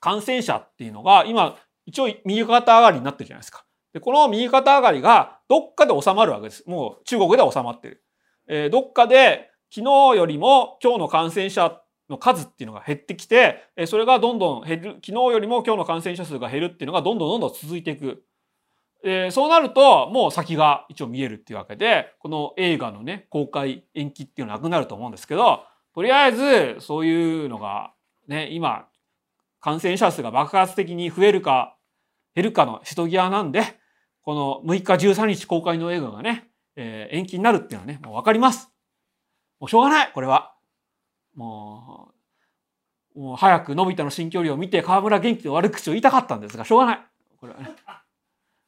[0.00, 3.64] 感染者っていうのが今一応右肩上がりになってるじゃないですか。
[3.92, 6.64] で、この右肩上がりがどっかで収まるわけです。
[6.66, 8.04] もう中国で収まってる。
[8.46, 18.24] えー、どっかで昨日よりも今日の感染者の数っていうのが減ってきて、それがどんどん減る、昨日よりも今日の感染者数が減るっていうのがどんどんどんどん続いていく。
[19.04, 27.92] えー、そうなると、もう先が一応見えるっていうわけで、この映画のね、公開延期っていうのはなくなると思うんですけど、とりあえず、そういうのが、
[28.26, 28.88] ね、今、
[29.60, 31.76] 感染者数が爆発的に増えるか、
[32.34, 33.62] 減るかの人際なんで、
[34.22, 38.70] この6日13日公開の映画がね、えー、延期になるっていうのはね、もうわかります。
[39.60, 40.57] もうしょうがない、これは。
[41.38, 42.12] も
[43.16, 47.00] うもう早くのび太の新距離を見て河村元気の悪口を言いたかったんですが、しょうがない。
[47.40, 47.70] これはね。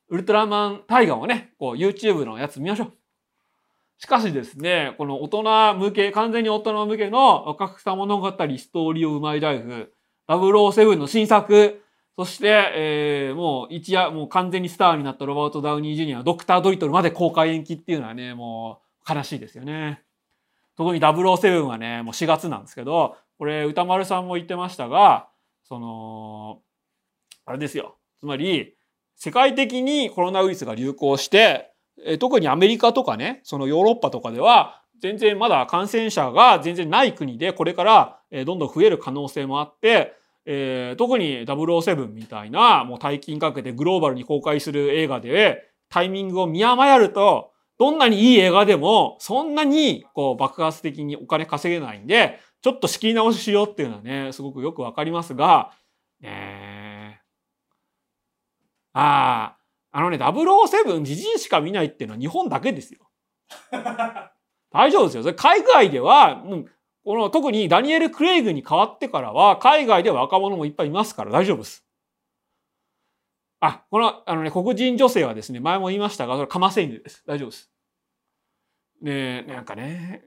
[0.08, 2.92] ウルトラマンタイガーをね、こう YouTube のやつ見ましょう。
[3.98, 9.92] しかしですね、この大人向け、完全に大人向けの若草物語ストーリーをうまいライフ、
[10.26, 11.80] 007の新作、
[12.16, 20.02] そして、えー、もう一夜、もう完全にスターになったロバート・ダウニー・ジュニア、ドクター・ドリトルまで公開延期っていうのはね、もう悲しいですよね。
[20.80, 25.28] 特に007はね、もう4月なんですけど、これ歌丸さんも言ってましたが、
[25.62, 26.62] その、
[27.44, 27.98] あれですよ。
[28.18, 28.72] つまり、
[29.14, 31.70] 世界的にコロナウイルスが流行して、
[32.18, 40.14] 特にアメリカとかね、そのヨーロッパとかでは、全然まだ感染者が全然ない国で、これからどんどん増える可能性もあって、
[40.46, 47.49] えー、特に007みたいな、もう大金かけてグローバルに公開する映画で、タイミングを見誤ると、
[47.80, 55.72] どんなにいい映画でも、そんなにこう爆発的にお金稼げないんで、ちょっと仕切り直ししようっていうのはね、すごくよくわかりますが、
[56.20, 57.22] ね
[58.92, 59.56] あ
[59.92, 63.08] あ、あのね、007じじいしか見ないっていうのは日本だけですよ。
[64.70, 65.22] 大丈夫ですよ。
[65.22, 66.66] それ海外では、うん、
[67.02, 71.82] この特にダニエル・クレイグに変わってからは、海外では若者もいっぱいいますから大丈夫です。
[73.60, 77.22] あ、この、あのね、黒人女性はですね、前も言いましたが、それかませ犬です。
[77.26, 77.70] 大丈夫です。
[79.02, 80.24] ねなんかね、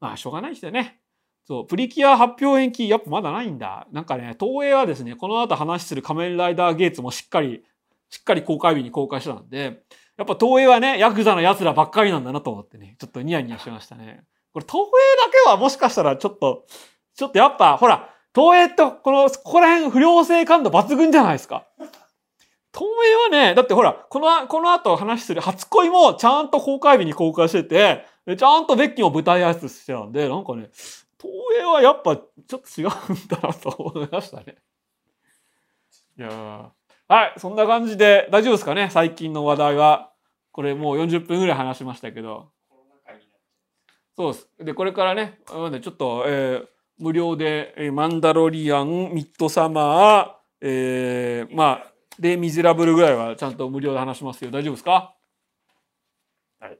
[0.00, 1.00] まあ、しょうがないですよね。
[1.46, 3.86] そう、プリキュア発表延期、やっぱまだないんだ。
[3.92, 7.62] なんかね、東映はですね、この後話する仮面ライダーゲーツもしっかり、
[8.08, 9.82] しっかり公開日に公開したんで、
[10.16, 14.24] やっぱ東映はね、ヤクザの奴らばっかりなんだなと思ってね、ちょっとニヤニヤしましたね。
[14.52, 14.86] これ東映
[15.26, 16.64] だけはもしかしたらちょっと、
[17.14, 21.66] ちょっとやっぱ、ほら、東映ってこの、ここら辺不良性感度抜群じゃないですか。
[22.76, 28.04] 東映はね、だってほら、この、この後話する初恋もちゃんと公開日に公開してて、
[28.36, 30.68] ちゃんとベッキーも舞台挨拶してたんで、なんかね、
[31.18, 32.90] 東映はやっぱちょっと違うん
[33.28, 34.56] だなと思いましたね。
[36.18, 36.70] いや
[37.08, 38.88] はい、そんな感じで大丈夫ですかね？
[38.90, 40.12] 最近の話題は。
[40.52, 42.50] これもう40分ぐらい話しましたけど。
[44.16, 44.48] そうです。
[44.58, 46.66] で、これからね、ちょっと、えー、
[46.98, 50.28] 無料で、えー、マンダロリアン、ミッドサマー、
[50.62, 54.50] えー、まあ、で、ミゼラブルぐらいはちゃんと無料で話しますよ。
[54.50, 55.14] 大丈夫ですか？
[56.60, 56.78] はい。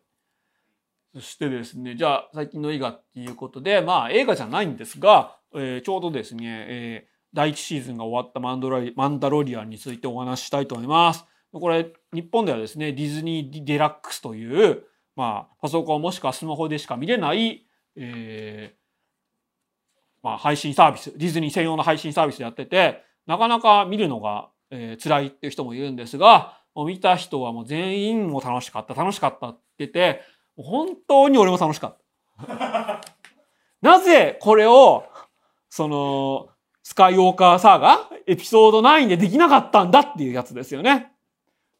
[1.15, 11.25] そしてですね、じゃあ最近の映画っていうことで、まあ映画じゃないんですが、えー、ちょうどですね、えー、第1シーズンが終わったマンドラマンダロリアンについてお話ししたいと思います。
[11.53, 14.85] これ、日本ではですね、ディズニーデラックスという、
[15.15, 18.79] まあ、パソコンもしくはスマホでしか見れない、えー、
[20.23, 30.21] まあ、配信サービス、ディズニー専用の配信サービスでやってて、なかなか見るのがえー、辛いっていう人もいるんですが、もう見た人はもう全員も楽しかった、楽しかったって言って、
[30.57, 31.99] 本当に俺も楽しかっ
[32.47, 33.01] た。
[33.81, 35.05] なぜこれを、
[35.69, 36.49] その、
[36.83, 41.13] スカイウォーカーサーガエピソード9でできなかったんだっていうやつですよね。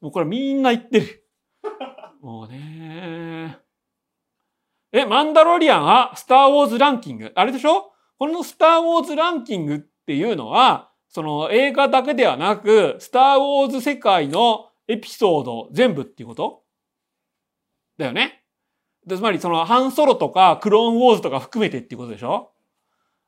[0.01, 1.25] もうこれみんな言ってる。
[2.21, 3.59] もうね
[4.93, 7.33] え、マンダロリアンはスターウォーズランキング。
[7.35, 7.93] あれでしょ？
[8.19, 16.63] このスターウォーズランキングっていうのは、その映画だけではなく、スター・ウォーズ世界のエピソード全部っていうこと？
[17.97, 18.45] だよね。
[19.09, 22.53] つまりそのハンソロとかクローンウォーズとか含めてっていうことでしょ？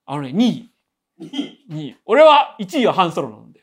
[0.04, 0.70] あのね、2位。
[1.18, 1.66] 2位。
[1.70, 1.96] 2位。
[2.04, 3.62] 俺は1位はハンソロなんで。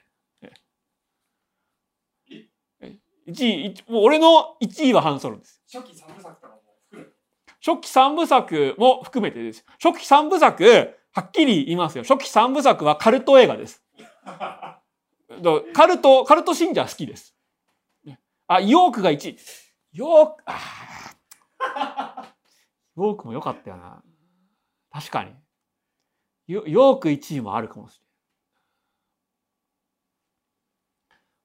[3.28, 5.62] 1位、もう俺の1位はハンソロです。
[5.72, 7.06] 初期3部作とかも含め
[7.64, 9.64] 初期3部作も含めてです。
[9.80, 12.04] 初期3部作、はっきり言いますよ。
[12.04, 13.85] 初期3部作はカルト映画です。
[15.74, 17.36] カルト、カルト信者好きです。
[18.48, 19.38] あ、ヨークが1位。
[19.94, 21.16] ヨーク、あ
[22.98, 24.04] ヨークも良かったよな。
[24.92, 25.34] 確かに。
[26.48, 28.06] ヨーク1位もあるかもしれない。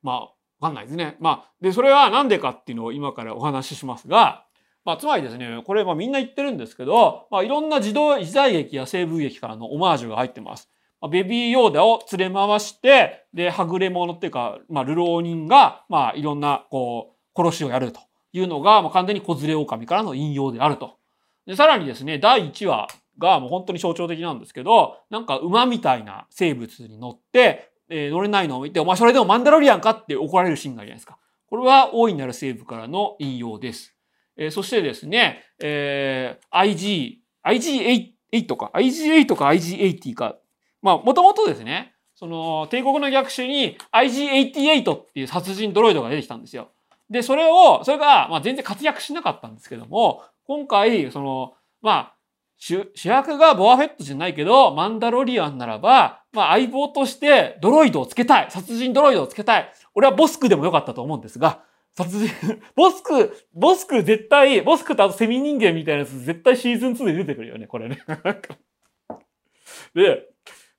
[0.03, 1.17] まあ、わかんないですね。
[1.21, 4.47] まあ、で、それはなんでかっていうのを今からお話ししますが、
[4.85, 10.71] まあ、つまりですね、これ、まあみんな言ってるんですけど、まあいろんな自動、時代劇や西部劇からのオマージュが入ってます。
[11.09, 18.01] ベビーヨーダを連れ回して、で、はぐれ者っていうか、まあ、流浪人が、まあ、いろんな、こう、殺しをやると
[18.33, 20.99] いうのが、まあ、完全に子連れ狼からの引用であると。
[21.47, 22.89] で、さらにですね、第1話
[23.19, 31.19] がもう本当に象徴的なんですけど、なんか馬みたいな生物に乗って、えー、乗れないのを見て、お前それでもマンダロリアンかって怒られるシーンがあるじゃないですか。
[31.49, 33.95] これは大いなる西部からの引用です。
[34.37, 40.37] えー、そしてですね、えー、IG、IG8 か、IG8 か IG80 か
[40.83, 46.69] まあ、もともとですね、その、帝国の逆襲に IG88 っていう殺人ドロイドが出てきたんですよ。
[47.09, 52.15] で、それを、それが、まあ、全然活躍しなかったんですけども、今回、その、まあ、
[52.61, 58.51] 主役がボアフェットじゃないけど、マンダロリアンならば、まあ相棒としてドロイドをつけたい。
[58.51, 59.73] 殺人ドロイドをつけたい。
[59.95, 61.63] 俺はボスクでもよかったと思うんですが、
[61.97, 62.31] 殺人、
[62.77, 67.99] ボスク、ボスク絶対、ボスクとあとセミ人間みたいなやつ絶対シーズン2で出てくるよね、これね。
[69.95, 70.29] で、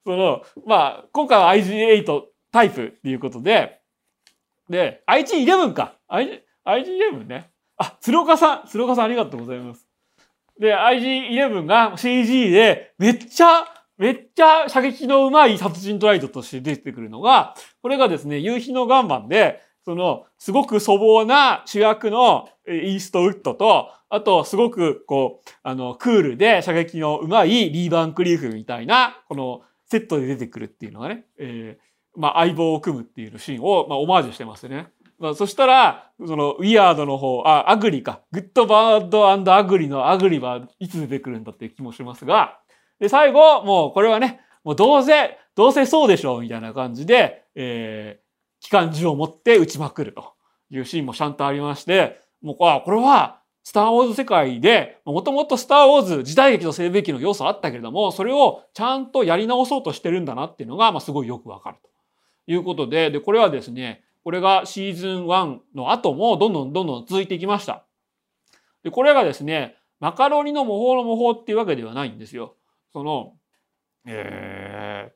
[0.04, 2.22] その、まあ、今回は IG8
[2.52, 3.82] タイプっていうことで、
[4.70, 5.96] で、IG11 か。
[6.10, 7.52] IG、IG11 ね。
[7.78, 9.88] あ、鶴岡さん、鶴岡さんありがとうございます。
[10.60, 13.66] で、IG11 が CG でめっちゃ、
[13.98, 29.62] めっちゃ射撃の上手い殺人トライドとして出てくるのが、これがですね、夕日の岩盤で、その、すごく粗暴な主役のイーストウッドと、あと、すごく、こう、あの、クールで射撃の上手いリーバンクリーフみたいな、この、
[29.92, 34.88] セットで出てくるっていうのがね、えー、まあ、相棒を組むっていうシーンを、まあ、オマージュしてますね。
[35.20, 38.22] まあ、そしたら、その、 Weird の方、あ、 Ugly か。
[38.32, 42.58] Good Bad Ugly の Ugly はいつ出てくるんだっていう気もしますが、
[43.02, 50.34] で、最後、もうこれはね、もうどうせ、どうせそうでしょうみたいな感じで、えー、機関銃を持って撃ちまくると
[50.70, 61.90] いうシーンもちゃんとありまして、もう、あ、これは、スター・ウォーズ世界で、もともとスター・ウォーズ時代劇と西部劇の要素あったけれども、それをちゃんとやり直そうとしてるんだなっていうのが、まあ、すごいよくわかると
[62.52, 67.86] いうことで、で、これはですね、これがシーズン1の後もどんどんどんどん続いていきました。
[68.84, 72.56] で、これがですね、マカロニの模倣の模倣っていうわけではないんですよ。
[72.92, 73.34] その、
[74.08, 75.14] えー、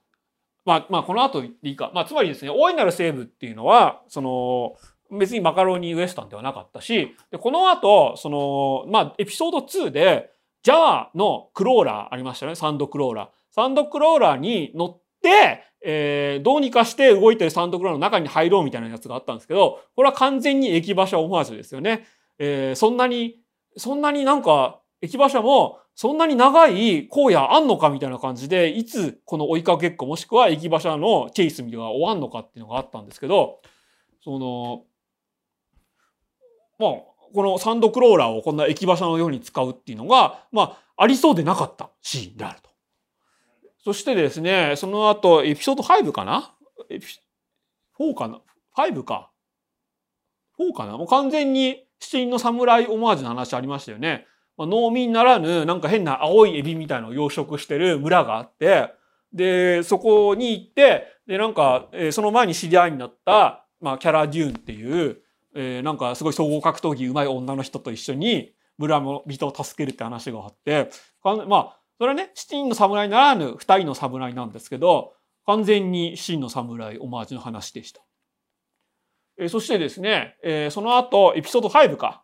[0.65, 1.91] まあ、まあ、この後でいいか。
[1.93, 4.75] まあ、つまりですね、大いなるセーブっていうのは、その、
[5.11, 10.31] 別にマカロニウエスタンではなかったし、でこの後、その、まあ、エピソード2で、
[10.63, 13.29] ジャワのクローラーありましたね、サンドクローラー。
[13.51, 22.07] サンドクローラーに乗って、えー、どうにかして動いてるサンドクローラーの中に入ろうみたいなやつがあったんですけど、これは完全に駅馬車オマージュですよね。
[22.39, 23.35] えー、そんなに、
[23.77, 33.61] そんなになんか、駅馬車も、そんなに長い荒野あんのかみたいな感じで、いつこの追いかけっこもしくは駅馬車のチェイスみたいなのが終わんのかっていうのがあったんですけど、
[34.23, 34.83] その、
[36.79, 36.91] まあ、
[37.33, 42.69] このサンドクローラーをこんな駅馬車のように使うっていうのが、まあ、ありそうでなかったシーンであると。
[43.83, 46.55] そしてですね、その後、エピソード5かな？
[46.89, 47.05] エピ
[47.99, 48.41] ?4 かな
[48.77, 49.29] ?5 か。
[50.59, 50.97] 4かな？
[50.97, 54.25] もう完全に七人の侍オマージュの話ありましたよね。
[54.57, 58.93] まあ、農民ならぬ、なんか変な青いエビみたいのを養殖してる村があって、
[59.33, 65.17] で、そこに行って、で、なんか、えー、その前に知り合いになった、まあ、キャラデューンっていう、
[65.55, 70.89] えー、なんかすごい総合格闘技上手い女の人と一緒に村人を助けるって話があって、
[71.23, 75.13] まあ、それはね、七人の侍ならぬ二人の侍なんですけど、
[75.45, 78.01] 完全に七人の侍オマージュの話でした。
[79.37, 82.23] えー、そしてですね、えー、その後、エピソード5か。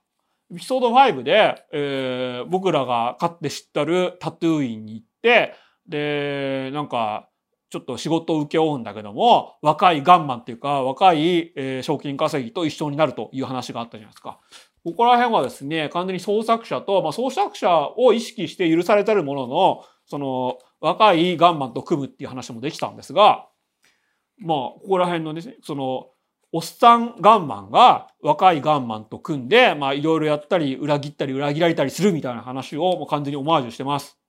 [0.54, 5.56] エピソード5で、えー、僕らが飼って知ったるタトゥーインに行って、
[5.88, 7.30] で、なんか、
[7.72, 14.40] ちょっと仕事を請け負うんだけども、若いガンマンっていうか、若い、えー、賞金稼ぎと一緒になるという話があったじゃないですか。
[14.84, 23.48] ここら辺はですね、完全に創作者と、まあ、創作者を意識して許されてるものの、その、若いガンマンと組むっていう話もできたんですが、
[24.40, 26.10] まあ、ここら辺のね、その、
[26.52, 34.21] おっさんガンマンが若いガンマンと組んで、まあ、いろいろやったり、裏切ったり、裏切られたりするみたいな話をもう完全にオマージュしてます。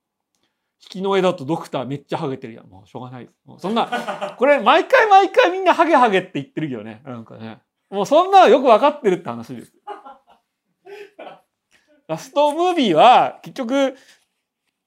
[0.84, 2.66] 引きの絵だとドクターめっちゃハゲてるやん。
[2.66, 3.28] もうしょうがない。
[3.44, 7.02] もうそんな、これ毎回毎回みんなハゲハゲって言ってるけどね。
[7.04, 7.60] なんかね。
[7.90, 9.72] もうそんなよくわかってるって話です。
[12.08, 13.94] ラストムービーは結局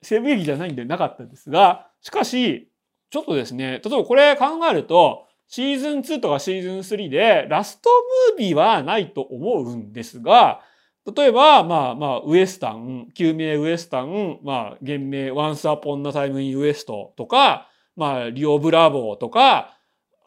[0.01, 2.69] 西部劇じゃないんでなかったんですが、しかし、
[3.09, 7.89] ちょっとですね、例えばこれ考えると、シーズン2とかシーズン3でラスト
[8.31, 10.61] ムービーはないと思うんですが、
[11.13, 19.77] 例えば、まあまあ、ウエスタン、救命ウエスタン、まあ、原名、Once Upon a Time in West とか、まあ、リオブラボーとか、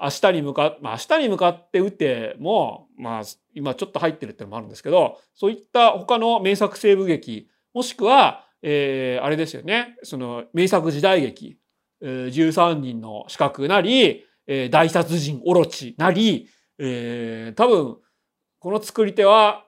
[0.00, 3.22] 明日に向か、まあ、明日に向かって打っても、まあ、
[3.54, 11.58] 今ちょっと入ってるってのもあるんですけど、そういった他の名作西部劇、もしくは、えー、あれですよね、その名作時代劇、
[12.00, 16.48] えー、13人の資格なり、えー、大殺人オロチなり、
[16.78, 17.96] えー、多分、
[18.60, 19.64] この作り手は、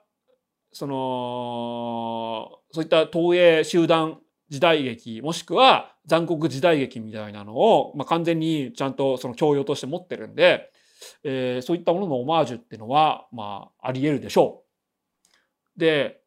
[0.71, 4.19] その、そういった東映集団
[4.49, 10.71] 時代劇、もしくは残酷時代劇みたいなのを、まあ、完全にちゃんとその教養として持ってるんで、
[11.23, 14.63] えー、そういったもののオマージュっていうのは、まあ、あり得るでしょ
[15.77, 15.79] う。
[15.79, 16.21] で、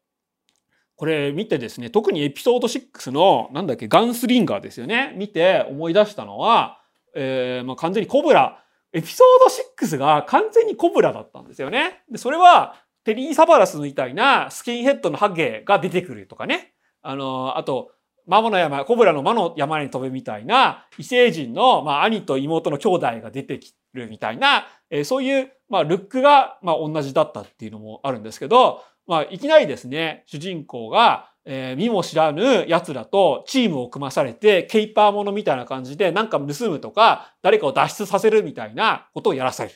[0.95, 5.13] これ見てですね、特にエピソード6の、なんだっけ、ガンスリンガーですよね。
[5.17, 6.81] 見て思い出したのは、
[7.15, 12.03] えー、まあ、完全にコブラ、エピソード6が完全にコブラだったんですよね。
[12.09, 16.73] で、それは、テリー・サバラスみたいなスキンヘッドのハゲが出てくるとかね。
[17.03, 17.91] あの、あと、
[18.25, 39.75] 魔の山、コブラの魔の山に飛べみたいな、異星人の、まあ、兄と妹の兄弟が出てきるみたいな、えー、そういう、まあ、ルックが、まあ、同じだったっていうのもあるんですけど、まあ、いきなりですね、主人公が、えー、見も知らぬ奴らとチームを組まされて、ケイパーものみたいな感じで、なんか盗むとか、誰かを脱出させるみたいなことをやらされる。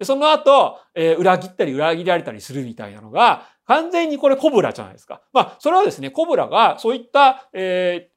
[0.00, 5.20] でその後、えー、裏切ったり裏切られたりするみたいなのが、完全にこれコブラじゃないですか。
[5.34, 8.08] まあ、それはですね、コブラがそういった、え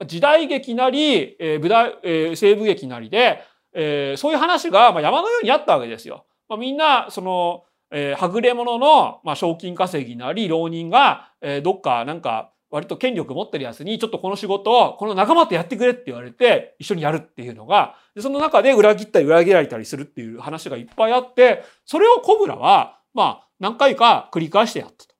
[0.00, 3.42] ー、時代劇なり、えー、武大、えー、西部劇なりで、
[3.74, 6.24] えー、そういう話が、まあ、山のようにあったわけですよ。
[6.48, 25.14] まあ、みんな、その、えー、はぐれ者の、まあ、賞金稼ぎなり、浪人が、えー、どっか、なんか、割と権力持ってるやつに、ちょっとこの仕事を、この仲間とやってくれって言われて、一緒にやるっていうのが、でその中で裏切ったり裏切られたりするっていう話がいっぱいあって、それをコブラは、まあ、何回か繰り返してやったと。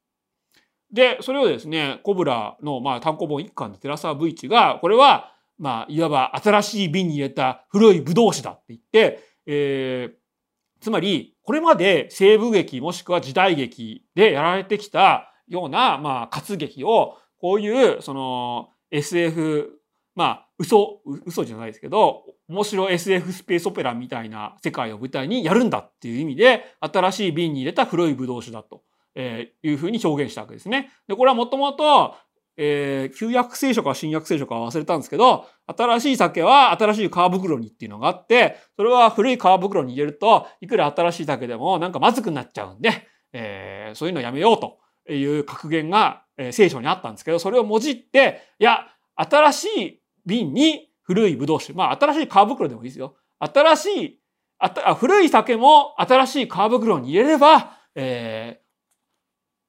[0.92, 19.78] で、それをですね、コブラの、まあ、単行本一巻の寺沢 V 一が、これは、まあ、いわば新しい瓶に入れた古い武道士だって言って、えー、つまり、これまで西部劇もしくは時代劇でやられてきたような、まあ、活劇を、こういう、その、SF、
[20.14, 28.82] まあ、嘘、嘘じゃないですけど、面白 SF スペースオペラみたいな世界を舞台にやるんだっていう意味で、新しい瓶に入れた古い武道酒だと
[29.14, 30.90] えいうふうに表現したわけですね。
[31.06, 32.14] で、これはもともと、
[32.56, 44.78] えー、旧約聖書か新約聖書か忘れたんですけど、新しい酒は新しい皮袋にっていうのがあって、それは古い皮袋に入れると、いくら新しい酒でもなんかまずくなっちゃうんで、えー、そういうのやめようと
[45.12, 53.16] いう格言が、えー、聖書にあったんですけど、それをもじって、いや、新しい瓶に古いブドウ酒、まあ新しい皮袋でもいいですよ。
[53.38, 54.20] 新しい、
[54.58, 58.64] あた古い酒も新しい皮袋に入れれば、えー、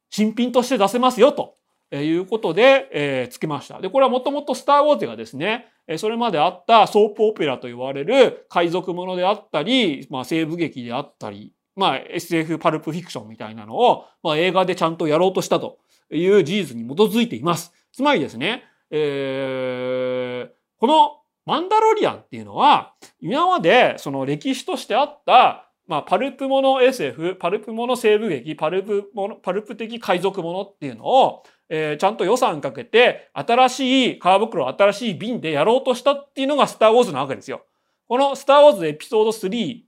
[0.10, 1.58] 新品として出せますよと
[1.92, 3.82] いうことで、えー、つけました。
[3.82, 15.78] で、これはもともとスターウォーズがですね、それまであったソープオペラと言われる海賊ものであったり、まあ西部劇であったり、まあ SF パルプフィクションみたいなのを、まあ映画でちゃんとやろうとしたと
[16.12, 17.74] いう事実に基づいています。
[17.92, 20.50] つまりですね、えー、
[20.80, 37.66] このマンダロリアンっていうのは、今までその歴史としてあった、まあ、パルプもの SF、パルプもの西部劇、パルプもの、パルプ的海賊ものっていうのを、えー、ちゃんと予算かけて、新しい皮袋、新しい瓶でやろうとしたっていうのがスターウォーズなわけですよ。
[38.08, 39.82] このスターウォーズエピソード3、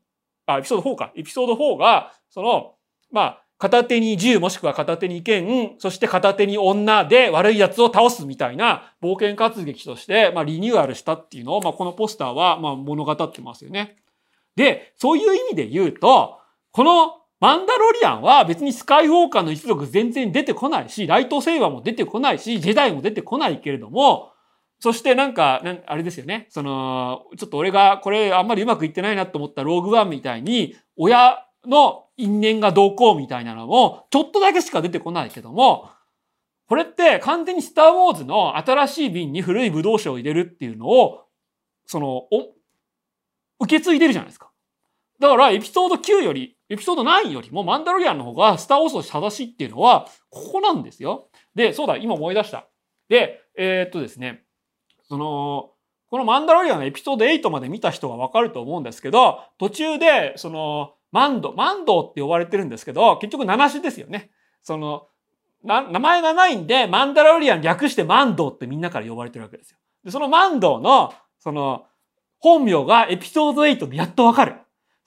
[0.46, 1.12] あ、エピソード4か。
[1.16, 2.76] エピソード4が、その、
[3.12, 13.98] まあ、片手に銃もしくは片手に剣、そして片手に女で悪い奴を倒すみたいな冒険活劇として、まあ、リニューアルしたっていうのを、まあ、このポスターは、まあ、物語ってますよね。
[14.56, 16.38] で、そういう意味で言うと、
[16.72, 24.32] このマンダロリアンは別にスカイウォーカーの一族全然出てこないし、ライトセイバーも出てこないし、ジェダイも出てこないけれども、
[24.80, 26.46] そしてなんか、あれですよね。
[26.50, 35.90] その、ちょっと俺がこれあんまりうまくいってないなと思ったローグワンみたいに、親の因縁がどうこうみたいなのも、ちょっとだけしか出てこないけども、
[36.68, 41.24] これって完全にスターウォーズの新しい瓶に古いブドウ酒を入れるっていうのを、
[41.86, 42.54] その、お、
[43.60, 44.52] 受け継いでるじゃないですか。
[45.20, 51.30] だからエピソード9より、エピソード9よりもマンダロリアンの方がスターウォーズと正しいっていうのは、ここなんですよ。
[51.56, 52.68] で、そうだ、今思い出した。
[53.10, 54.44] で、えー、っとですね、
[55.04, 55.72] その、
[56.10, 64.32] このマンダロリアンのエピソード8まで見た人がわかると思うんですけど、途中で、その、マンド、マンドって呼ばれてるんですけど、結局七種ですよね。
[64.62, 65.08] その、
[65.64, 69.78] 名前がないんで、マンダロリアン略してマンドってみんなから呼ばれてるわけですよ。
[70.04, 71.86] で、そのマンドの、その、
[72.40, 74.56] 本名がエピソード8でやっとわかる。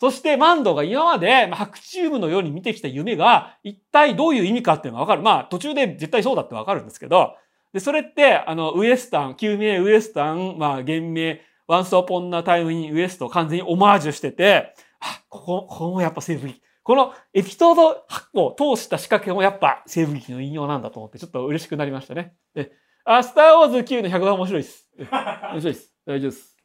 [0.00, 5.22] そしてマンドが今まで白チーブのように見てきた夢が一体どういう意味かっていうのがわかる。
[5.22, 7.34] まあ途中で絶対そうだってわかるんですけど、
[7.72, 16.60] で、それって、あの、ウエスタン、救命ウエスタン、まあ、原名、ワンスオポンナタイムインウエストを完全にオマージュしてて、あ、ここ、ここもやっぱ西部劇。
[16.82, 22.34] このエピソード8個を通した仕掛けもやっぱ西部劇の引用なんだと思ってちょっと嬉しくなりましたね。
[22.54, 22.72] で、
[23.04, 24.88] あ、スターウォーズ9の100番面白いです。
[24.98, 25.94] 面白いです。
[26.06, 26.56] 大丈夫です。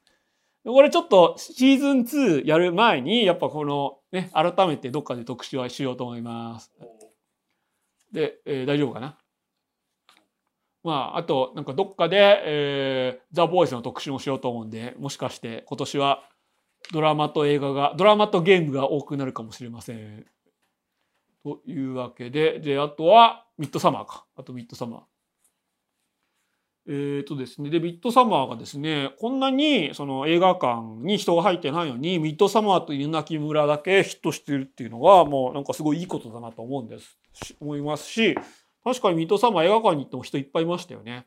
[0.65, 6.71] これちょっとシーズン2やる前に、やっぱこのね、改めてどっかで特集はしようと思います。
[8.11, 9.17] で、えー、大丈夫かな？
[10.83, 16.29] まあ、あと、なんかどっかで、えー、ザ・ボーイズの特集もしようと思うんで、もしかして今年は
[16.91, 20.25] ドラマと映画が、ドラマとゲームが多くなるかもしれません。
[21.43, 24.25] というわけで、で、あとはミッドサマーか。
[24.36, 25.01] あとミッドサマー。
[26.88, 27.69] えっ、ー、とですね。
[27.69, 37.17] で、ミッドサマーがですね、こんなにその映画館に人が入ってないのに、ミッドサマーと犬鳴村だけヒットしてるっていうのが、もうなんかすごいいいことだなと思うんです。
[37.59, 38.36] 思いますし、
[38.83, 41.25] 確かにミッドサマー映画館に行っても人いっぱいいましたよね。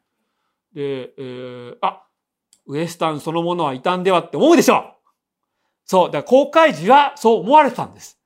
[0.72, 2.04] で、えー、あ、
[2.66, 4.97] ウエスタンそのものは異端ではって思うでしょう
[5.88, 6.06] そう。
[6.08, 8.18] だから公開時はそう思われてたんです。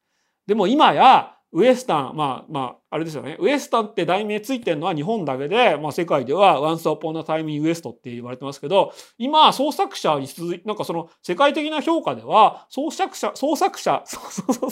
[0.47, 2.61] でも今や、ウエスタン、まあま
[2.91, 3.37] あ、あれですよね。
[3.39, 14.71] ウエスタンって題名ついてるのは日本だけで、まあ世界では Once Upon a Time in West って言われてますけど、今、創作者に続いなんかその世界的な評価では、創作者、創作者、そうそうそう、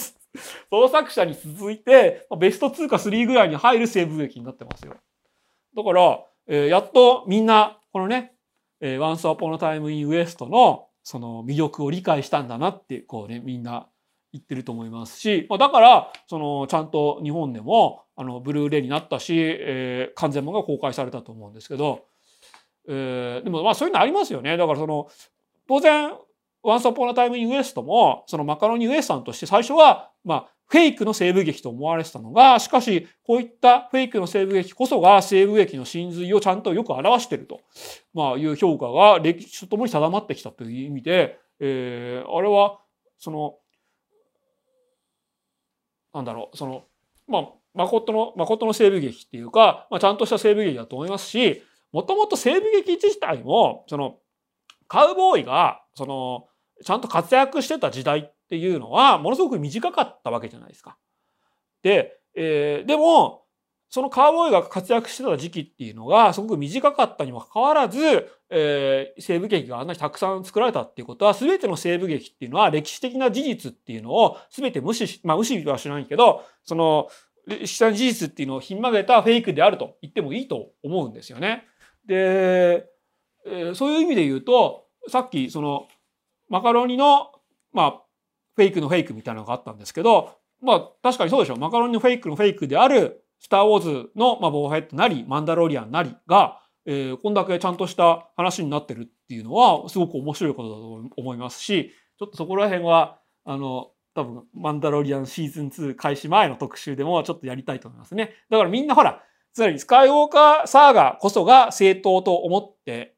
[0.71, 4.95] 創作者に続いて、ベスト2か3ぐらいに入る西部劇になってますよ。
[5.77, 6.19] だから、
[6.49, 8.33] えーやっとみんな、このね、
[8.81, 13.89] えー Once Upon a Time in West のその魅力を理解したんだなって、こうね、みんな
[14.33, 22.07] 言ってると思いますし、まあ、だから、その、ちゃんと日本でも、あの、ブルーレイになったし、えー完全版が公開されたと思うんですけど、
[22.89, 24.57] えーでもまあそういうのありますよね。
[24.57, 25.09] だからその、
[25.67, 26.13] 当然、
[26.65, 37.61] Once Upon a Time in West も、そのマカロニウエスタンとして最初は、まあ、フェイクの西部劇と思われてたのが、しかし、こういったフェイクの西部劇こそが西部劇の真髄をちゃんとよく表してると、
[38.15, 42.79] まあ、いう評価が歴史とともに定まってきたという意味で、えーあれは、
[43.19, 43.57] その、
[46.15, 46.85] なんだろう、その、
[47.27, 54.19] まあ、誠の、誠の西部劇っていうか、まあ、ちゃんとした西部劇だと思いますし、もともと西部劇自体も、その、
[54.87, 56.47] カウボーイが、その、
[56.85, 60.97] ちゃんと活躍してた時代っていうのは、ものすごく短かったわけじゃないですか。
[61.83, 63.45] で、えーでも、
[63.93, 77.09] そのカウボーイが活躍してた時期っていうのが、すごく短かったにもかかわらず、えー西部劇があんなにたくさん作られたっていうことは、全ての西部劇っていうのは歴史的な事実っていうのを全て無視し、まあ無視はしないけど、その、
[77.47, 81.65] 歴史的な事実っていうのをひん曲げたフェイクであると言ってもいいと思うんですよね。
[82.07, 82.87] で、
[83.47, 85.89] えーそういう意味で言うと、さっきその、
[86.51, 87.33] マカロニの、
[87.73, 88.03] まあ、
[88.57, 91.59] フェイクのフェイクみたいなのがあったんですけど、まあ確かにそうでしょう。
[91.59, 108.35] マカロニのフェイクのフェイクである、スター・ウォーズの、まあ、ボーヘッドなり、マンダロリアンなりが、えーこんだけちゃんとした話になってるっていうのは、すごく面白いことだと思いますし、ちょっとそこら辺は、あの、多分、マンダロリアンシーズン2開始前の特集でもちょっとやりたいと思いますね。
[108.51, 109.23] だからみんなほら、
[109.53, 113.15] つまりスカイウォーカーサーガこそが正当と思って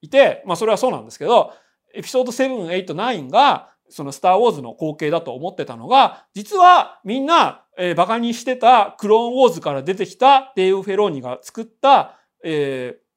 [0.00, 1.52] いて、まあそれはそうなんですけど、
[1.98, 13.08] エピソード7、8、9が、そのスター・ウォーズの後継だと思ってたのが、実はみんな、えー、バカにしてたクローン・ウォーズから出てきたデイブ・フェローニが作った、えー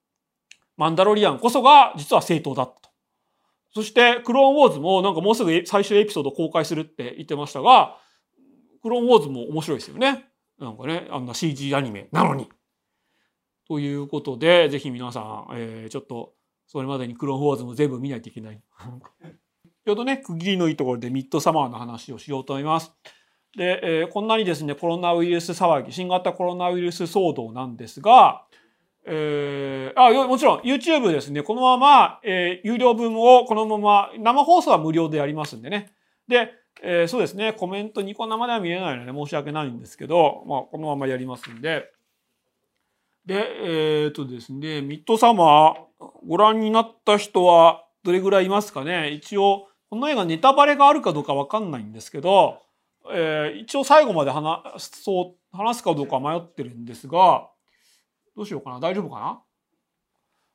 [0.78, 2.90] マンダロリアンこそが実は正当だったと。
[3.76, 7.98] そして、クローン・ウォーズもなんかもうすぐ最終エピソード公開するって言ってましたが、
[8.82, 10.26] クローン・ウォーズも面白いですよね。
[10.58, 12.50] なんかね、あんな CG アニメなのに。
[13.68, 16.34] ということで、ぜひ皆さん、えーちょっと、
[16.72, 18.58] それまでにクローン・ウォーズも全部見ないといけない。
[19.86, 22.96] ちょうどね、区切りのいいところでミッドサマーの話をしようと思います。
[23.58, 28.46] で、えーこんなにですね、コロナウイルス騒ぎ、新型コロナウイルス騒動なんですが、
[29.06, 35.92] えーあ、もちろん YouTube ですね、このまま、えー有料分をこのまま、生放送は無料でやりますんでね。
[36.30, 41.92] で、えーそうですね、コメントニコ生では見れないので申し訳ないんですけど、まあ、このままやりますんで。
[43.26, 45.76] で、えっ、とですね、ミッドサマー
[46.28, 49.12] ご覧になった人はどれぐらいいますかね？
[49.12, 52.62] 一応、この映画ネタバレがあるかどうかわかんないんですけど、
[53.12, 57.48] えー一応最後まで話そう話すかどうか迷ってるんですが、
[58.36, 58.80] どうしようかな？
[58.80, 59.42] 大丈夫かな？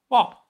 [0.08, 0.42] まあ、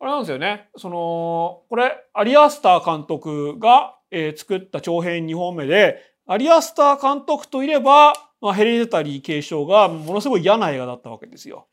[0.00, 0.68] あれなんですよね。
[0.76, 5.98] その、これ、アリアスター監督が、えー作った長編2本目で、
[6.32, 11.68] アリアスター監督といれば、まあ、ヘレデタリー継承がものすごい嫌な映画だったわけですよ。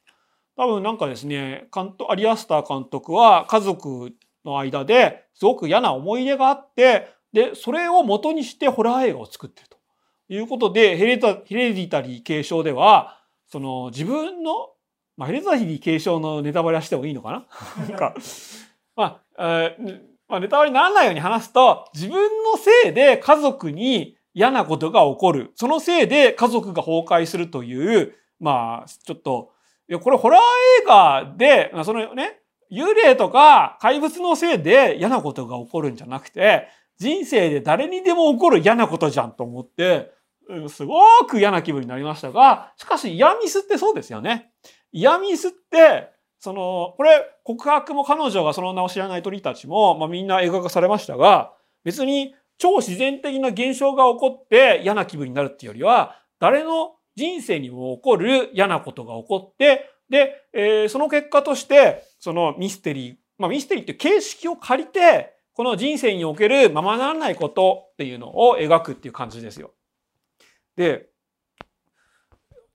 [0.58, 4.12] 多分なんかですね、監督アリアスター監督は家族
[4.44, 9.78] の間ですごく嫌な思い出があって、で、それを元にしてホラー映画を作ってると。
[10.32, 14.52] いうことで、ヘレタヘレディタリー継承では、その自分の、
[15.16, 17.46] まあ、ヘレディタリー継承のネタバレはしてもいいのかな？
[17.88, 18.14] なんか、
[18.96, 25.52] まあ、えーまあ、ネタバレにならないように話すと、自分のせいで家族に嫌なことが起こる。
[25.56, 29.52] そのせいで家族が崩壊するという、まあ、ちょっと、
[29.90, 30.42] いや、これホラー
[30.84, 32.40] 映画で、そのね、
[32.72, 36.68] 幽霊とか怪物のせいで嫌なことが起こるんじゃなくて、
[36.98, 40.12] 人生で誰にでも起こる嫌なことじゃんと思って、
[40.50, 44.52] うんすごく嫌な気分になりましたが、しかし嫌ミスってそうですよね。
[44.92, 46.10] 嫌ミスって、
[46.40, 51.54] その、これ、告白も彼女がその名を知らない鳥たちも、まあみんな映画化されましたが、
[51.84, 69.74] 別に超自然的な現象が起こって嫌な気分になるっていうよりは、誰の人生にも起こる嫌なことが起こって、で、えーその結果として、そのミステリー、まあミステリーっていう形式を借りて、この人生におけるままならないことっていうのを描くっていう感じですよ。
[70.76, 71.10] で、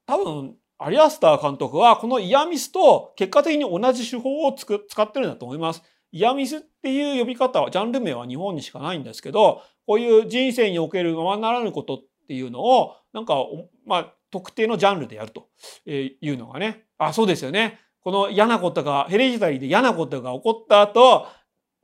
[0.07, 5.83] 多分、アリアスター監督はこのイヤミスと結果的に同じ手法をつく使ってるんだと思います。
[6.15, 11.99] イヤミスっていう呼び方は、ジャンル名は日本にしかないんですけど、こういう人生におけるままならぬことっ
[12.29, 13.35] ていうのを、なんか、
[13.85, 15.49] まあ、特定のジャンルでやると
[15.87, 16.85] いうのがね。
[16.99, 17.81] あ、そうですよね。
[18.01, 21.27] この嫌なことが、ヘレジタリーで嫌なことが起こった後、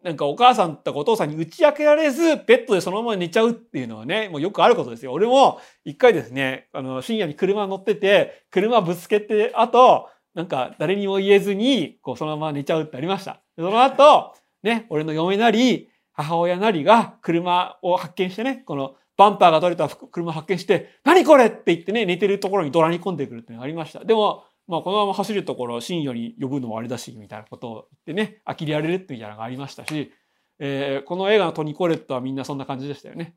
[0.04, 5.12] なんかお母さんとかお父さんに打ち明けられず、ベッドでそのまま寝ちゃうっていうのはね、もうよくあることですよ。
[5.12, 13.42] 俺も一回ですね、あの、深夜に車乗ってて、車ぶつけて、あと、なんか誰にも言えずに、こうそのまま寝ちゃうってありました。
[13.56, 24.04] その後、ね、俺の嫁なり、母親なりが車を発見してね、このバンパーが取れた車を発見して、何これって言ってね、寝てるところにドラに込んでくるっていうのがありました。
[24.04, 30.12] でも、まあ、このまま走るところ、深夜に呼ぶのもあれだし、みたいなことを言ってね、呆れられるっていなのがありましたし、
[30.58, 33.34] えー、この映画のトニコレットはみんなそんな感じでしたよね。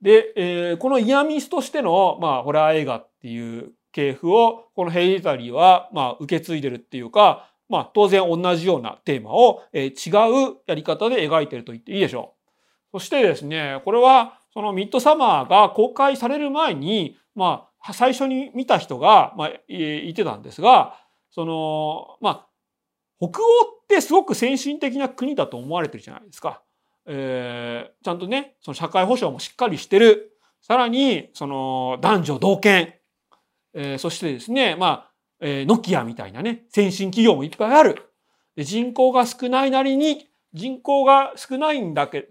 [0.00, 10.10] で、えー、このイヤミスとしての、まあ、ホラー映画っていう系譜を、このヘイリタリーは、まあ、受け継いでるっていうか、まあ、当然同じようなテーマを、え、違
[10.50, 12.34] うやり方で描いてると言っていいでしょ
[12.94, 12.98] う。
[12.98, 20.98] そしてですね、これは、そのミッドサマーが公開される前に、まあ、最初に見た人が、まあ、いてたんですが、
[21.30, 22.46] その、まあ、
[23.18, 23.44] 北欧
[23.82, 26.62] ってすごく先進的な国だと思われてるじゃないですか。
[27.06, 30.36] えー、ちゃんとね、その社会保障もしっかりしてる。
[30.60, 32.94] さらに、その男女同権。
[33.74, 35.10] えー、そしてですね、まあ、
[35.40, 38.02] えー、ノキアみたいなね、先進企業もいっぱいある。
[38.56, 42.26] で人口が少ないなりに、人口が少ないんだけっ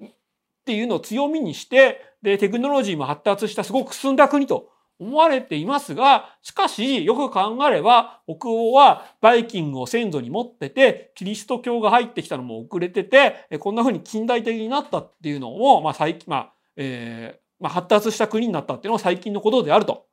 [0.65, 4.69] ていうのを強みにして、で、テクノロジーも発達したすごく進んだ国と
[4.99, 20.05] 思われていますが、しかし、よく考えれば、北欧はバイキングを先祖に持ってて、キリスト教が入ってきたのも遅れてて、こんな風に近代的になったっていうのも、まあ最近、まあ、えー、まあ発達した国になったっていうのは最近のことであると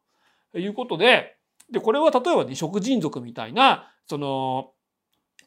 [0.54, 1.36] いうことで、
[1.70, 4.72] で、これは例えばね、食人族みたいな、その、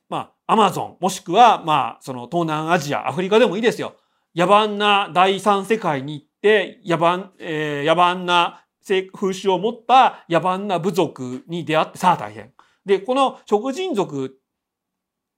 [0.09, 3.95] まあ、アマゾン、もしくは、まあ、その東南アジア、アフリカでもいいですよ。
[4.35, 8.65] 野蛮な第三世界に行って、野蛮、えー、野蛮な
[9.13, 12.51] 風習を持った野蛮な部族に出会ってさあ大変。
[12.85, 14.37] で、この食人族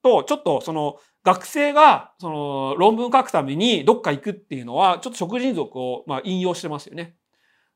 [0.02, 7.16] とちょっとその学生がその論文書くためにどっか行くっていうのはちょっと食人族をまあ引用してますよね。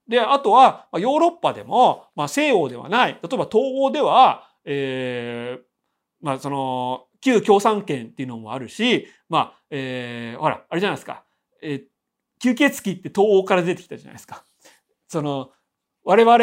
[0.07, 5.61] で、あとはヨーロッパでも、まあ、西欧ではない、例えば東欧では、えー、
[6.21, 11.23] まあその旧共産圏っていうのもあるし、まあ、えー、ほら、あれじゃないですか。
[11.61, 14.43] えー、吸血鬼って東欧から出てきたじゃないですか。
[15.07, 15.51] その、
[16.03, 16.37] 我々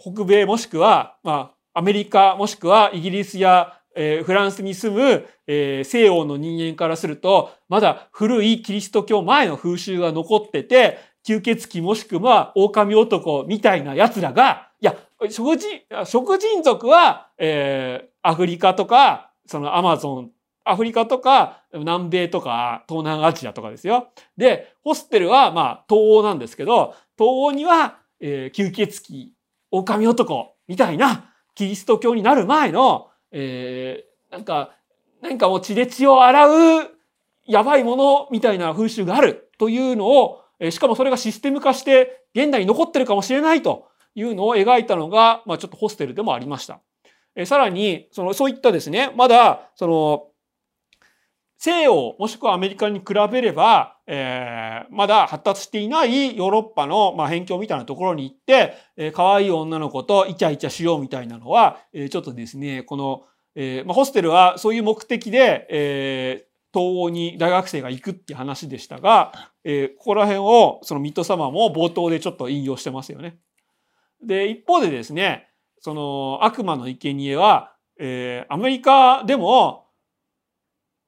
[0.00, 14.96] 北米もしくは、まあ、アメリカもしくはイギリスや、えー、フランスに住む、えー、西欧の人間からすると、まだ古いキリスト教前の風習が残ってて、吸血鬼もしくは狼男みたいな奴らが、いや、
[15.30, 20.30] 食人、食人族は、えー、アフリカとか、そのアマゾン、
[20.64, 24.08] アフリカとか南米とか東南アジアとかですよ。
[24.36, 29.32] で、ホステルはまあ東欧なんですけど、東欧にはえー、吸血鬼、
[29.70, 34.70] 狼男みたいなキリスト教になる前の、えー、なんか、
[35.20, 36.90] 何かもう血で血を洗う
[37.46, 46.80] やばいものみたいな風習があるというのを、え、しかもそれがシステム化して現代に残ってるかもしれないというのを描いたのが、まあちょっとホステルでもありました。
[47.36, 50.28] え、さらに、その、そういったですね、まだ、その、
[51.58, 63.22] 西洋もしくはアメリカに比べれば、えー、まだ発達していないヨーロッパの、まあ、辺境みたいなところに行って、えー、可愛い女の子とイチャイチャしようみたいなのは、えー、ちょっとですね、この、
[63.54, 73.38] えーまあ、ホステルはそういう目的で、えー、東欧に大学生が行くって話でしたが、えー、ここら辺をそのミッドサマーも冒頭でちょっと引用してますよね。
[74.20, 75.48] で、一方でですね、
[75.78, 79.84] その悪魔の生贄は、えー、アメリカでも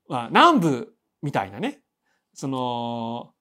[0.08, 1.80] まあ、南部みたいなね、
[2.34, 3.32] その、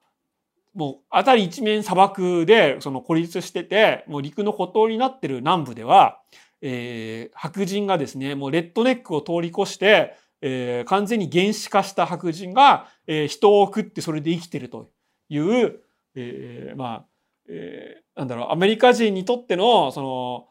[0.74, 6.20] もう辺り一面砂漠でその孤立してて、もう陸の孤島になってる南部では、
[6.62, 10.18] えー、白人がですね、もうレッドネックを通り越して、
[10.48, 14.92] えー、完全に原始化した白人が、えー、人を食ってそれで生きてると
[15.28, 15.80] いう、
[16.14, 17.06] えー、まあ、
[17.50, 20.48] えー、なんだろう、アメリカ人にとっての、その、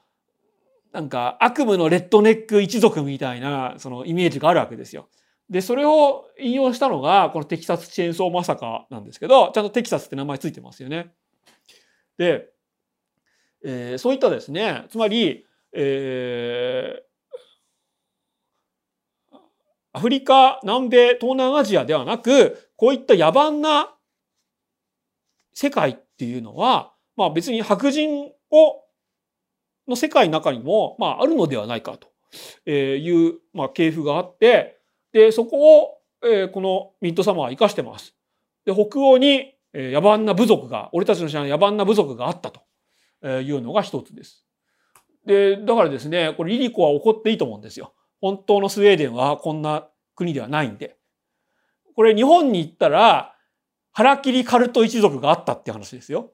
[0.93, 5.09] なんか悪夢のレッドネック一族みたいな、そのイメージがあるわけですよ。
[5.49, 11.13] で、それを引用したのが、このテキサスチェーンソーマサカなんですけど、ちゃんとテキサスって名前ついてますよね。
[12.19, 12.49] で、
[13.65, 17.14] えー、そういったですね、つまり、えー、
[19.95, 23.95] アフリカ、南米、東南アジアではなく、こういった野蛮な
[25.55, 28.85] 世界っていうのは、まあ別に白人を
[29.87, 34.81] の世界の中にも、まあ、あるのではないかという、まあ、系譜があって、
[35.13, 38.15] で、そこを、えー、このミッドサマーは生かしてます。
[38.65, 42.63] で、北欧に、え、野蛮な部族が、俺たちの知らない野蛮な部族があったと
[43.41, 44.45] いうのが一つです。
[45.27, 47.93] で、だからですね、これリリコは怒っていいと思うんですよ。
[48.25, 50.97] 本当のスウェーデンはこんな国ではないんで。
[51.95, 53.35] これ日本に行ったら、
[53.93, 56.33] 腹切りカルト一族があったって話ですよ。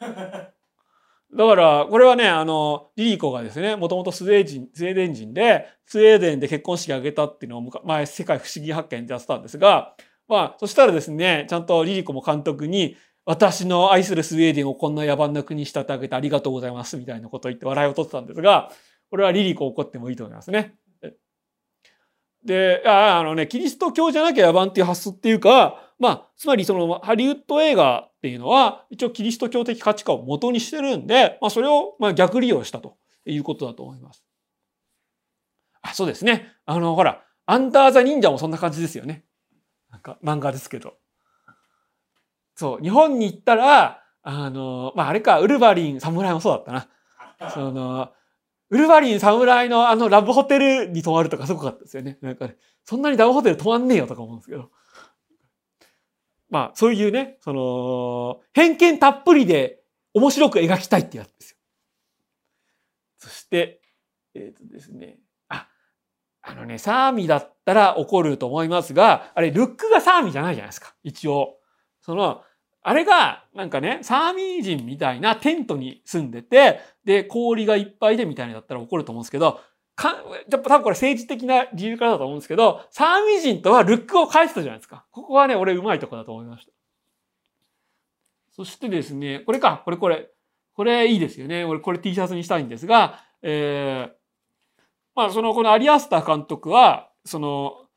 [0.00, 9.96] だから、これはね、あの、リリコがですね、もともとスウェーデンスウェーデン人で、スウェーデンで結婚式を挙げたっていうのを前、世界不思議発見でやってたんですが、
[10.28, 18.72] まあ、そしたらですね、ちゃんとリリコも監督に、私の愛するスウェーデンをこんな野蛮な国に仕立て上げてありがとうございますみたいなことを言って笑いを取ってたんですが、
[19.10, 20.78] これはリリコ怒ってもいいと思いますね。
[22.44, 34.24] で、ああのね、キリスト教じゃなきゃ野蛮っていう発想っていうか、まあ、つまりそのハリウッド映画っていうのは一応キリスト教的価値観を元にしてるんで、まあそれをまあ逆利用したということだと思います。
[35.82, 36.52] あ、そうですね。
[36.66, 39.24] あの、ほら、アンダーザ忍者もそんな感じですよね。
[39.90, 40.94] なんか漫画ですけど。
[42.54, 47.50] そう、日本に行ったら、あの、まああれか、ウルヴァリン、侍もそうだったな。
[47.50, 48.12] その、
[48.70, 52.18] ウルヴァリン侍のあのラブホテルに泊まるとかすごかったですよね。
[52.20, 54.70] なんかね、そんなにラブホテル泊まんねえよとか思うんですけど。
[56.50, 59.82] まあ、そういうね、その、偏見たっぷりで
[60.14, 61.56] 面白く描きたいってやつですよ。
[63.18, 63.80] そして、
[64.34, 65.68] えっ、ー、とですね、あ、
[66.42, 71.58] あのね、サーミだったら怒ると思いますが、あれ、ルックがサーミじゃないじゃないですか、一応。
[72.00, 72.42] その、
[72.82, 79.60] あれが、なんかね、サーミー人みたいなテントに住んでて、で、氷がいっぱいでみたいなだったら怒ると思うんですけど、
[79.98, 80.16] か、
[80.48, 85.04] やっぱ多分これ政治的な理由からだと思うんですけど、サーミー人とはルックを返したじゃないですか。
[85.10, 86.72] ここはね、俺うまいとこだと思いました。
[88.52, 90.30] そしてですね、これか、これこれ。
[90.74, 91.64] これいいですよね。
[91.64, 94.12] 俺これ T シャツにしたいんですが、えー、
[95.16, 97.87] まあその、このアリアスター監督は、その、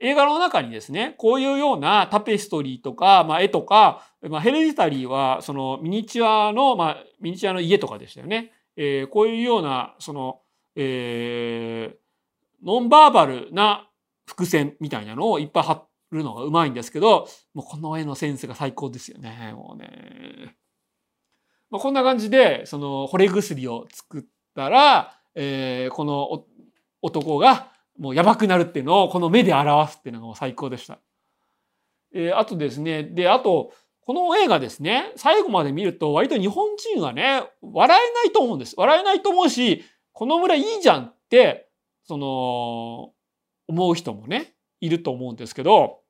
[0.00, 8.52] 映画の中にですね、こういうようなタペストリーとか、まあ、絵とか、まあ、ヘレディタリーは、そのミニチュアの、まあ、ミニチュアの家とかでしたよね。
[8.76, 10.40] えー、こういうような、その、
[10.76, 13.88] えー、ノンバーバルな
[14.26, 20.56] 伏線みたいなのをいっぱい貼るのがうまいんですけど、もうこの絵のセンスが最高ですよね、もうね。
[21.70, 24.22] まあ、こんな感じで、その、惚れ薬を作っ
[24.54, 26.44] たら、えー、この
[27.02, 30.98] 男がもうやばくなるっていうのをこの目で表すっていうのが最高でした。
[32.14, 38.74] えー、あとですね、で、あと、この映画ですね、最後まで見ると割と日本人はね、笑えないと思うんです。
[38.76, 41.68] 笑えないと思うし、この村いいじゃんって、
[42.04, 43.12] その、
[43.66, 46.00] 思う人もね、いると思うんですけど、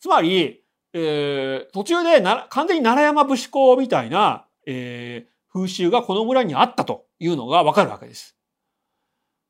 [0.00, 0.62] つまり、
[0.92, 8.37] えー、途中でな完全に奈良山武士公みたいな、えー、風習がこの村にあったというのがわかるわけです。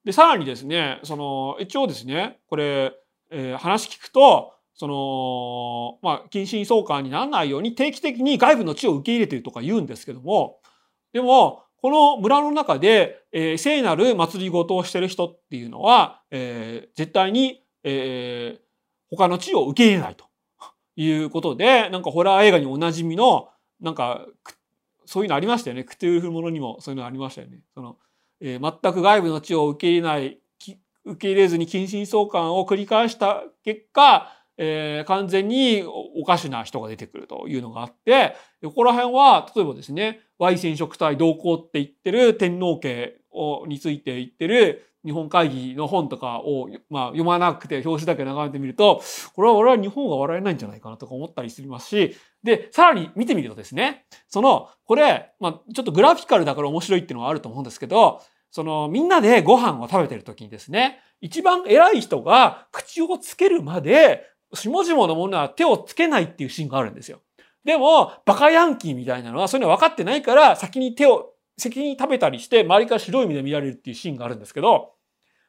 [0.08, 2.94] で、さらにですね、その、一応ですね、これ、
[3.30, 10.60] えー、話聞くと、その、まあ、近親相関にならないように定期的に外部の地を受け入れているとか言うんですけども、
[11.12, 18.60] でも、この村の中で、えー、聖なる祭りごとをしてる人っていうのは、えー、絶対に、えー、
[19.10, 20.24] 他の地を受け入れないと
[20.96, 24.24] いうことで、なんかホラー映画におなじみの、なんか、
[25.04, 25.84] そういうのありましたよね。
[25.84, 27.60] クトゥーフものにもそういうのありましたよね。
[27.74, 27.98] その、
[28.40, 30.38] えー、全く外部の地を受け入れない、
[31.04, 49.00] 受け入れずに近親相関を繰り返した結果、えー、完全におかしな人が出てくるというのがあって、ここら辺は、例えばですね、Y 染色体同行って言ってる天皇家をについて言ってる日本会議の本とかを、まあ、読まなくて表紙だけ眺めてみると、
[49.34, 64.24] これは俺は日本が笑えないんじゃないかなとか思ったりしますし、で、さらに見てみるとですね、その、これ、まあ、ちょっとグラフィカルだから面白いっていうのはあると思うんですけど、その、みんなでご飯を食べてる時にですね、一番偉い人が口をつけるまで
[64.54, 67.20] 下々のものは手をつけないっていうシーンがあるんですよ。
[67.64, 74.94] でも、バカヤンキーみたいなのは、そういうの分かってないから、先に手を、先に食べたりして、周りから白い目で見られるっていうシーンがあるんですけど、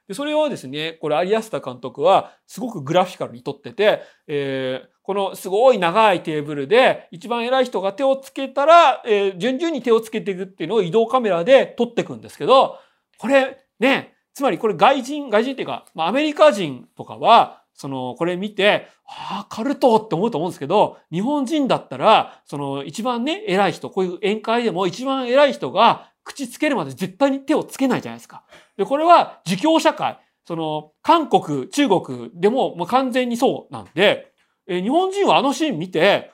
[0.07, 12.77] でそれをですね、これ、アリアスタ監督は、すごくグラフィカルに撮ってて、えー、このすごい長いテーブルで、一番偉い人が手をつけたら、えー、順々に手をつけていくっていうのを移動カメラで撮っていくんですけど、
[13.17, 28.43] これ、ね、つまりこれ外人、外人っていうか、まあ、アメリカ人とかは、その、これ見て、ああ、カルトって思うと思うんですけど、日本人だったら、その、一番ね、偉い人、こういう宴会でも一番偉い人が口つけるまで絶対に手をつけないじゃないですか。
[28.77, 34.28] で、これは、儒教社会、その、韓国、中国でも、もう完全にそうなんで、
[34.69, 36.31] え日本人はあのシーン見て、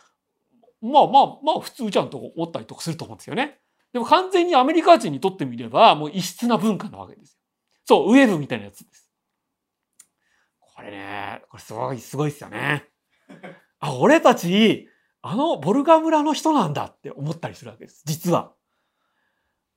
[0.81, 3.59] まあまあまあ普通じゃんと思ったりとかすると思うんですよね。
[3.93, 7.39] でも完全にアメリカ人にとってみれば、もう異質な文化なわけですよ。
[7.85, 9.09] そう、ウェブみたいなやつです。
[10.59, 12.83] これね、これすごい、すごいですよね。
[13.79, 14.89] あ、俺たち、
[15.21, 18.03] あのボルガ村の人なんだって思ったりするわけです。
[18.05, 18.51] 実は。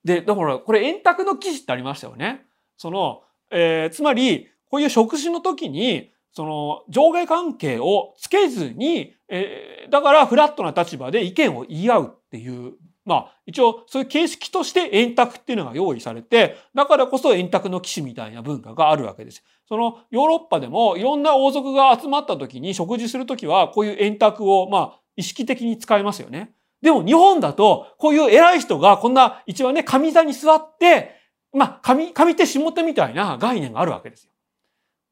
[0.03, 2.45] で、だからこれ円卓の記事ってありましたよね。
[2.77, 12.75] その、えー、つまり、こういう食事の時に、その上下関係をつけずに、えー、だからフラットな立場で意見を言い合うっていう
[13.05, 19.43] まあ一応そういう形式として円卓っていうのが用意されてだからこそ円卓の騎士みたいな文化があるわけです。
[19.67, 26.53] そのヨーロッパでもいろんな王族が集まった時に食事する時はこういう円卓をまあ意識的に使いますよね。
[26.83, 31.17] でも日本だとこういう偉い人がこんな一番ね上座に座って
[31.53, 34.33] まあ上上手下手みたいな概念があるわけですよ。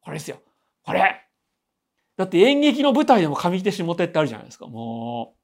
[0.03, 0.37] これですよ。
[0.87, 1.23] これ？
[2.17, 4.67] だって演劇の舞台でも上手下手ってあるじゃないですか。
[4.67, 5.35] も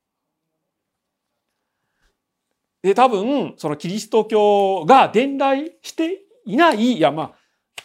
[2.82, 2.86] う。
[2.86, 7.32] で、多分、そのキリスト教が伝来していない、いや、まあ、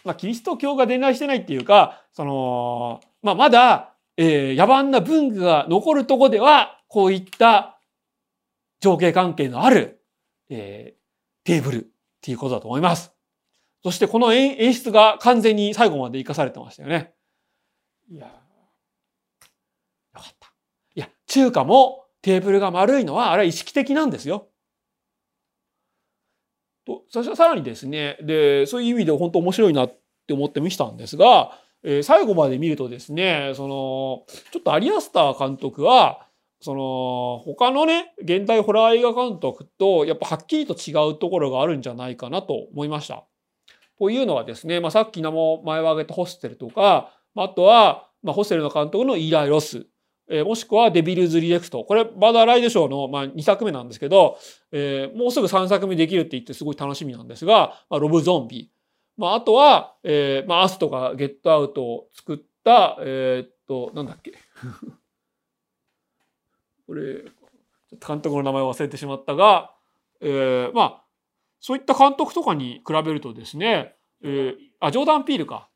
[0.04, 7.78] まあ、キリスト教が伝来してないっていうか、その、まあ、まだ、えー、野蛮な文具が残るとこでは、こういった
[8.80, 10.02] 上下関係のある、
[10.48, 10.98] えー、
[11.44, 11.88] テーブルっ
[12.22, 13.12] ていうことだと思います。
[13.84, 17.12] そしてこの演出が完全に最後まで活かされてましたよね。
[18.10, 18.32] いや、よ
[20.14, 20.52] かった。
[20.94, 24.48] いや、中華もテーブルが丸いのは、あれは意識的なんですよ。
[26.88, 31.52] とそしてさらにですねでそういう意味で本当面白いなって思って見したんですが、
[31.84, 36.26] えー、最後まで見るとですねそのちょっとアリ・アスター監督は
[36.60, 43.24] その他のね現代ホラー映画監督とやっぱはっきりと違うところがあるんじゃないかなと思いました。
[43.98, 49.86] というのはですね、まあ、さっき名前も挙げたホステルとかあとは、まあ、ホステルの監督のイーライ・ロス
[50.28, 51.84] えー、もしくはデビルズ・リジェクト。
[51.84, 54.38] これ、マーダー・ライド・ショーの、まあ、2作目なんですけど、
[54.72, 58.70] えー、もうすぐ3作目できるって言ってすごい楽しみなんですが、まあ、ロブ・ゾンビ。
[59.16, 64.32] まあ、あとは、えー、まあ、アスとかゲットアウトを作った、えー、っと、なんだっけ。
[66.86, 67.24] これ、
[68.06, 69.74] 監督の名前を忘れてしまったが、
[70.20, 71.04] えー、まあ、
[71.60, 75.70] そういった監督とかに比べるとですね、えー、あ、ジョーダン・ピールか。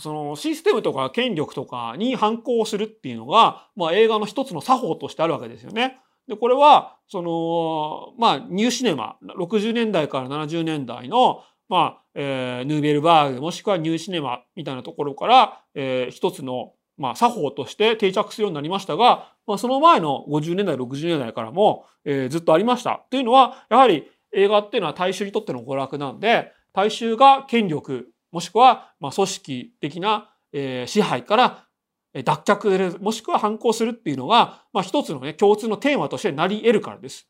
[0.00, 5.98] そのシステムとか権力とかに反抗するっていうのが、まあ、映画の一つの作法としてあるわけですよね。
[6.26, 23.04] でこれはそのまあニューシネマ60年代から70年代のまあ、えー、ヌーベルバーグもしくはニューシネマみたいなところから、えー、一つの、まあ、作法として定着するようになりましたが、まあ、その前の50年代60年代からも、えー、ずっとありました。
[23.10, 31.66] というのはやはり映画っていうのは大衆にとっての娯楽なんで大衆が権力もしくは、まあ、組織的な、えー、支配から
[32.12, 37.28] 脱却もしくは反抗するっていうのが、まあ、一つのね、共通のテーマとしてなり得るからです。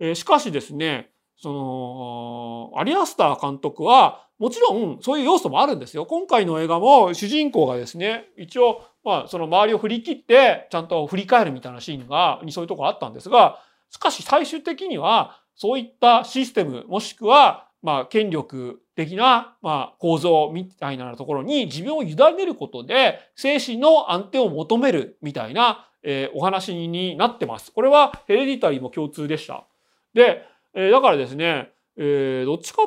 [0.00, 6.06] えー、しかしですね、その、アリアスター監督は、もちろんそういう要素もあるんですよ。
[6.06, 13.58] 今回の映画も主人公がですね、一応、まあ、その周りを振り切って、ちゃんと振り返るみたいなシーンが、にそういうとこあったんですが、
[13.90, 27.72] しかし最終的には、そういったシステム、もしくは、まあ、権力的な、まあ、構造みたいなところに自分を委ねることで精神の安定を求めるみたいな、えー、お話になってます。
[27.72, 29.66] これはヘレディタリーも共通でした。
[30.14, 32.82] で、えー、だからですね、えー、どっちか、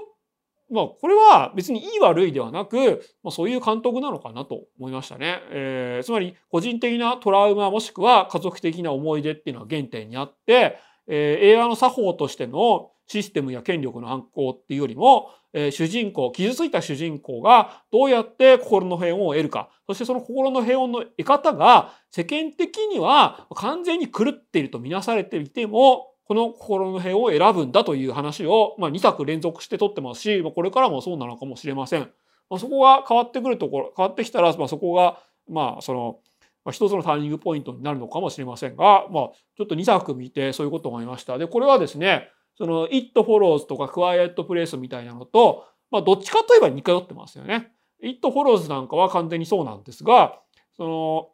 [0.71, 5.41] まあ、これは別にいい悪いではなく、まあ、そういう監督なのかなと思いましたね。
[5.51, 10.77] えー、つまり個人的なトラウマもしくは家族的な思い出っていうのが原点にあって、
[11.07, 32.09] えー、映画の作法としてのシステムや権力の反抗っていうよりも、えー、主人公、傷ついた主人公がどうやって心の平穏を得るか、そしてその心の平穏の得方が世間的には完全に狂っているとみなされていても、この心の平穏を選ぶんだという話を、まあ、2作連続して撮ってますし、まあ、これからもそうなのかもしれません。
[32.49, 36.19] まあ、そこが変わってくるところ、変わってきたら、まあ、そこが、まあ、その、
[36.63, 41.37] まあ、一つのターニングポイントになるのかもしれませんが、まあ、ちょっと2作見てそういうことを思いました。
[41.37, 47.71] で、これはですね、その It Follows とか Quiet Place みたいなのと、まあ、どっちかといえば似通ってますよね。
[48.01, 50.39] It Follows なんかは完全にそうなんですが、
[50.77, 51.29] その、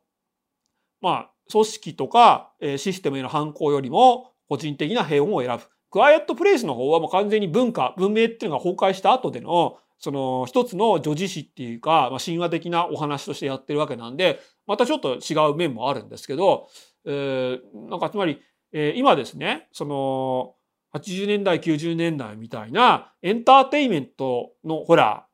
[1.02, 5.64] まあ、組織とかシステムへの反抗よりも個人的な平穏を選ぶ。
[5.89, 16.69] クワイエットプレイスの方はもう完全に文化、文明っていうのが崩壊した後での、その一つの女児史っていうか、まあ、神話的なお話としてやってるわけなんで、またちょっと違う面もあるんですけど、
[17.06, 18.41] えー、なんかつまり、
[18.72, 20.56] えー、今ですね、その、
[20.96, 25.28] 80年代90年代みたいなエンターテイメントのホラ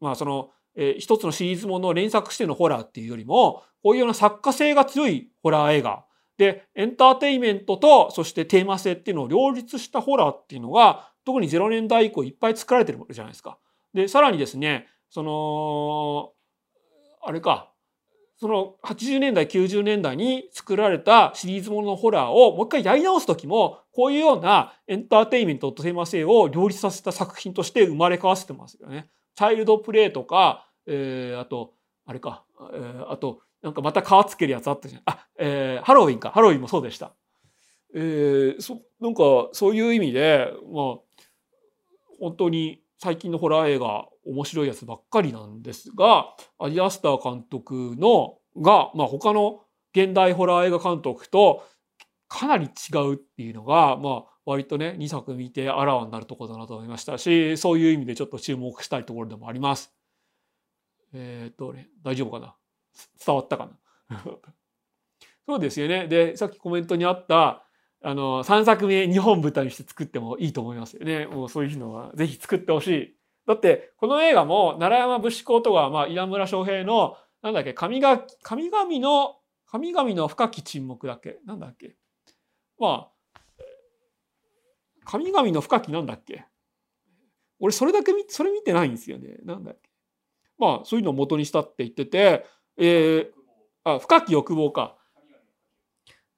[0.00, 6.04] ーまあその、えー、一つのシリーズものを連作してのホラーっていうよりもこういうような作家性が強いホラー映画
[6.36, 13.58] でエンターテイメントとそしてテーマ性っていうのを両立したホラーっていうのが特に0年代以降いっぱい作られてるじゃないですか。
[13.94, 16.32] で、さらにですね、その、
[17.22, 17.72] あれか、
[18.40, 29.10] その80年代、90年代に作られたシリーズもののホラーをもう一回やり直す時も、こういうようなエンターテインメントとテーマ性を両立させた作品として生まれ変わせてますよね。
[29.34, 31.74] チャイルドプレイとか、えー、あと、
[32.06, 35.02] あれか、えー、あと、なんかまた皮つけるやつあったじゃん。
[35.04, 36.30] あ、えー、ハロウィンか。
[36.30, 37.12] ハロウィンもそうでした。
[37.94, 40.96] えー、そなんかそういう意味で、まあ、
[42.18, 49.60] 本当に最近のホラー映画面白いやつばっかりなんですがアリアスター監督のが、まあ、他の
[49.94, 51.64] 現代ホラー映画監督と
[52.28, 59.92] かなり違うっていうのが、まあ、割とね2作見てあらわになるところだなと思いましたしそういう意味でちょっと注目したいところでもあります。
[61.12, 62.54] えー、っとね大丈夫かな？
[63.24, 63.68] 伝わったか
[64.08, 64.22] な？
[65.46, 66.06] そうですよね。
[66.06, 67.64] でさっきコメントにあった
[68.02, 71.26] あの、3作目日本舞台にして作ってもいいと思いますよね。
[71.26, 73.19] もうそういうのはぜひ作ってほしい。
[73.46, 79.36] だって、この映画も奈良山武士公とか、まあ、稲村翔平の、なんだっけ、神が、神々の、
[79.66, 81.38] 神々の深き沈黙だっけ？
[81.46, 81.96] なんだっけ？
[82.78, 83.62] まあ、
[85.04, 86.44] 神々の深きなんだっけ？
[87.60, 89.38] 俺それだけ見、それ見てないんですよね。
[89.44, 89.90] なんだっけ？
[90.58, 92.46] まあ、そういうのを元にしたって言ってて、
[92.76, 93.30] えー、
[93.84, 94.96] あ、深き欲望か。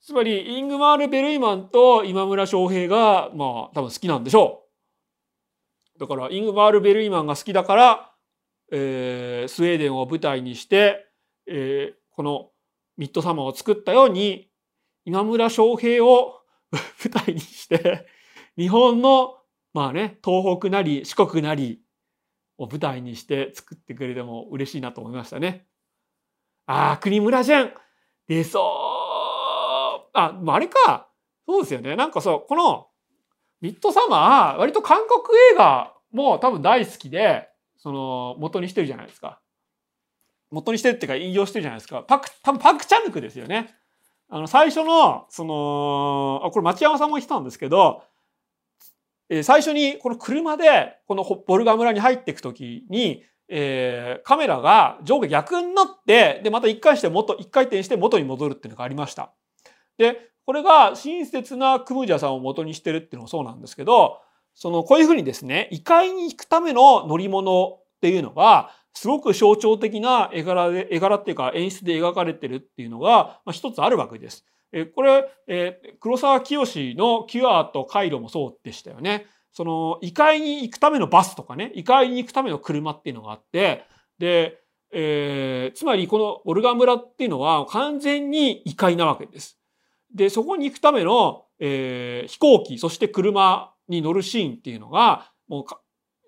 [0.00, 4.61] つまり、イングマール・ベルイマンと今村翔平が、まあ、多分好きなんでしょう。
[6.02, 8.12] だから、イングマール・ベルイマンが好きだから、
[8.72, 11.06] えー、スウェーデンを舞台にして、
[11.46, 12.50] えー、この
[12.96, 14.50] ミッドサマーを作ったように、
[15.04, 16.40] 今村翔平を
[16.72, 18.08] 舞台にして、
[18.56, 19.38] 日本の、
[19.74, 21.80] まあね、東北なり四国なり
[22.58, 25.68] を舞台にして作ってくれても嬉しいなと思いましたね。
[26.66, 27.72] ああ、国村じゃん
[28.26, 31.08] 出そうあ、あれか。
[31.46, 31.94] そうですよね。
[31.94, 32.88] なんかそう、この
[33.62, 37.48] ミッドサマー、割と韓国映画も多分大好きで、
[37.78, 39.40] その、元にしてるじゃないですか。
[40.50, 42.02] 元にしてるっていうか引用してるじゃないですか。
[42.02, 43.74] パク、多分パクチャヌクですよね。
[44.28, 48.02] あの、最初の、その、あ、これ町山さんも言ってたんですけど、
[49.28, 59.32] え、最初にこの車で、このボルガ村に入っていくときに、えー、カメラが上下逆になって、で、また一回して元、一回転して元に戻るっていうのがありました。
[59.98, 64.18] で、これが親切なクムジャさんを元にしてるっていうのもそうなんですけど、
[64.54, 74.44] その、こういうふうにですね、異界に行くための乗り物っていうのが、すごく象徴的な絵柄で、絵柄っていうか演出で描かれてるっていうのが、まあ、一つあるわけです。
[74.72, 76.64] えこれ、え黒沢清
[76.96, 79.26] のキュアとカイロもそうでしたよね。
[79.52, 83.84] その、異界に行くためのバスとかね、異界に行くための車っていうのがあって、
[84.18, 84.62] で、
[84.92, 89.58] えー、つまりこのオルガ村っていうのは完全に異界なわけです。
[90.14, 95.64] で、そこに行くための、えー、飛行機、そして車に乗るシーンっていうのが、もう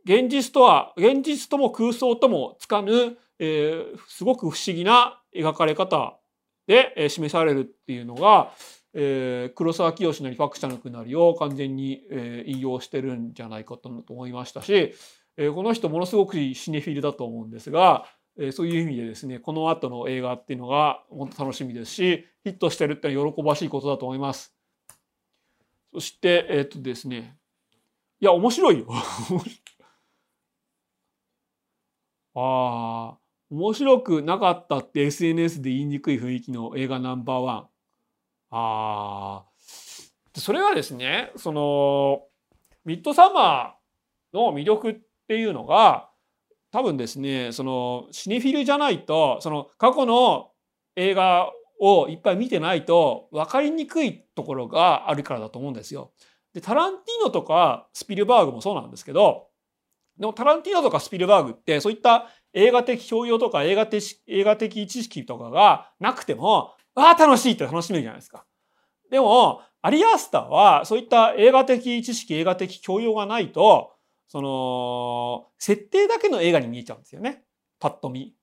[0.04, 6.18] 現実とは、現実とも空想ともつかぬ、えー、すごく不思議な描かれ方
[6.66, 8.52] で、えー、示されるっていうのが、
[8.94, 14.94] えー、黒沢清なりファクシャのくなりを完全に、えー、引用してるんじゃないかと思いましたし、
[15.36, 18.06] えー、この人ものすごくシネフィルだと思うんですが、
[18.38, 24.54] えー、そういう意味でですねこの後の映画っていうのが本当楽しみですしヒットしてるってのは喜ばしいことだと思います。
[25.92, 27.36] そしてえっ、とですね
[28.24, 28.86] いや面白いよ。
[32.34, 33.18] ああ
[33.50, 37.68] 面白くなかったって SNS で言いにくい雰囲気の映画ナンバーワン。
[38.48, 39.44] ああ
[40.34, 42.22] それはですねその
[42.86, 44.96] ミッドサマーの魅力っ
[45.28, 46.08] ていうのが
[46.70, 50.50] 多分ですねそのシネフィルじゃないとその過去の
[50.96, 56.14] 映画をいっぱい見てないと分かりにくいところがあるからだと思うんですよ。
[56.54, 59.48] でタランティーノとかスピルバーグもそうなんですけど
[60.18, 68.46] でもタランティーノとかスピルバーグってそういった映画的教養とか映画的映画的知識とかがなくてもああ楽しいって楽しめるじゃないですか。
[69.10, 73.94] でもアリアスターはそういった映画的知識映画的教養がないと
[74.34, 77.44] その、設定だけの映画に見えちゃうんですよね。
[77.78, 78.34] パッと見。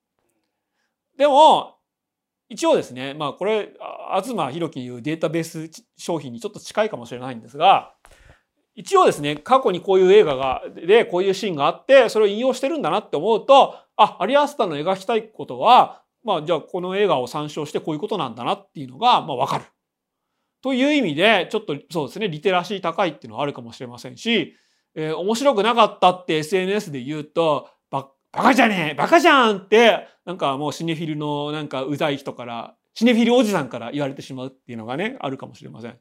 [1.18, 1.76] でも、
[2.48, 3.74] 一応ですね、まあこれ、
[4.20, 7.94] 東博樹いうデータベース商品にちょっと近いかもしれないんですが、
[8.74, 19.64] 一応ですね、過去にこういう映画が、で、こういうシーンがあって、それを引用してるんだなって思うと、あ、アリアスタの描きたいことは、まあじゃあこの映画を参照してこういうことなんだなっていうのが、まあわかる。
[20.62, 24.54] という意味で、ちょっとそうですね、リテラシー高いっていうのはあるかもしれませんし、
[24.94, 35.98] えー、面白くなかったって SNS で言うと、ババカじゃねえバカじゃんって、なんかもうシネフィルのなんかうざい人から、シネフィルおじさんから言われてしまうっていうのがね、あるかもしれません。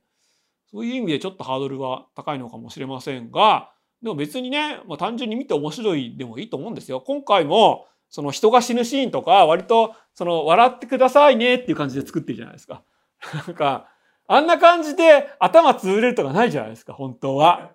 [0.72, 7.02] そういう意味でちょっとハードルは高いのかもしれませんが、でも別にね、まあ、単純に見て面白いでもいいと思うんですよ。
[7.02, 12.84] 今回も、その人が死ぬシーンとか、割と、その、笑ってくださいねっていう感じで作ってるじゃないですか。
[13.48, 13.88] なんか、
[14.28, 17.74] あんな感じで頭潰れるとかないじゃないですか、本当は。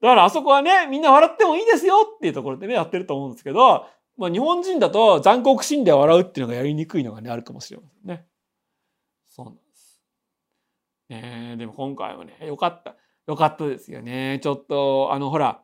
[0.00, 3.86] だからあそこはね、みんな笑ってもいいですよっていうところでね、やってると思うんですけど、
[4.18, 8.26] まあ日本人だと残酷シーンで笑うっていうのがやりにくいのがね、あるかもしれませんね。
[9.28, 10.02] そうなんです。
[11.08, 12.96] ねでも今回はね、よかった。
[13.28, 14.40] よかったですよね。
[14.42, 15.62] ちょっと、あの、ほら、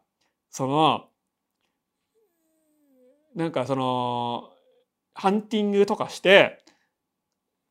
[0.51, 1.09] その、
[3.35, 4.51] なんかその、
[5.15, 6.63] ハンティングとかして、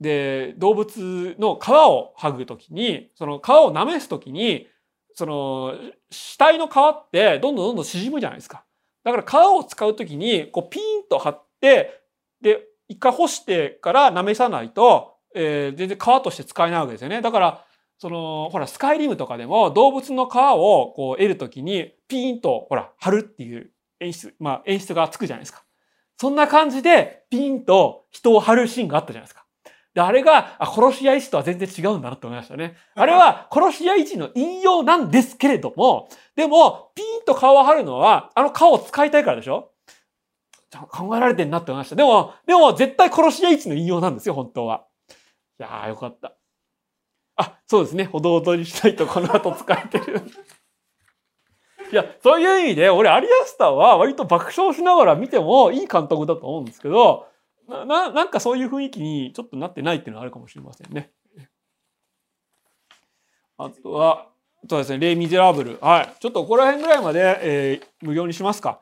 [0.02, 4.68] で、動物の皮を剥ぐときに、その皮を舐めすときに、
[5.14, 5.76] その、
[6.10, 8.66] 死体の皮ってどんどんどんどん縮むじゃないですか。
[9.04, 12.02] だから皮を使うときに、こうピーンと張って、
[12.42, 17.22] で、一回干してから舐めさないと、えー、全然皮として使えないわけですよね。
[17.22, 17.66] だから、
[17.98, 25.64] その、ほら、スカイリムとかでも動物の皮をこう得るときに、ピーンと、ほら、貼るっていう演出、まあ演出がつくじゃないですか。
[26.18, 29.46] そんな感じで、ピーンと人を貼るシーンがあったじゃないですか。
[29.94, 32.76] で、あれが、あ、殺し屋市とは全然違うんだなって思いましたね。
[32.96, 39.72] あれは、殺し屋市の引用なんですけれども、でも、ピーンと顔を貼るのは、あの顔を使いたいからでしょ？
[40.90, 41.96] 考えられてんなって思いました。
[41.96, 44.88] でも、でも、絶対殺し屋市の引用なんですよ、本当は。
[45.60, 46.34] いやー、よかった。
[47.36, 48.06] あ、そうですね。
[48.06, 50.22] ほどほどにしないとこの後使えてる。
[51.92, 57.28] いや、そういう意味で、俺、アリアスターは割と爆笑しながら見てもいい監督だと思うんですけど、
[57.68, 61.12] な、なんかそういう雰囲気にちょっとなってないっていうのはあるかもしれませんね。
[63.60, 64.33] あとは、
[64.70, 65.78] そうですね、レイ・ミゼラブル。
[65.82, 66.22] はい。
[66.22, 68.82] ちょっとここら辺ぐらいまで、えー、無料にしますか。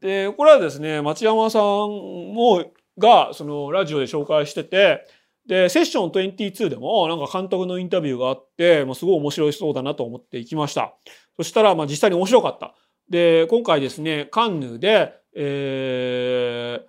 [0.00, 2.64] で、これはですね、町山さんも、
[2.98, 5.06] が、その、ラジオで紹介してて、
[5.46, 10.94] で、セッション22でもなんか監督のインタビューがあって、まあ、すごい面白そうだなと思って行きました。
[11.36, 12.74] そしたら、まあ実際に面白かった。
[13.08, 16.80] で、今回ですね、カンヌで、え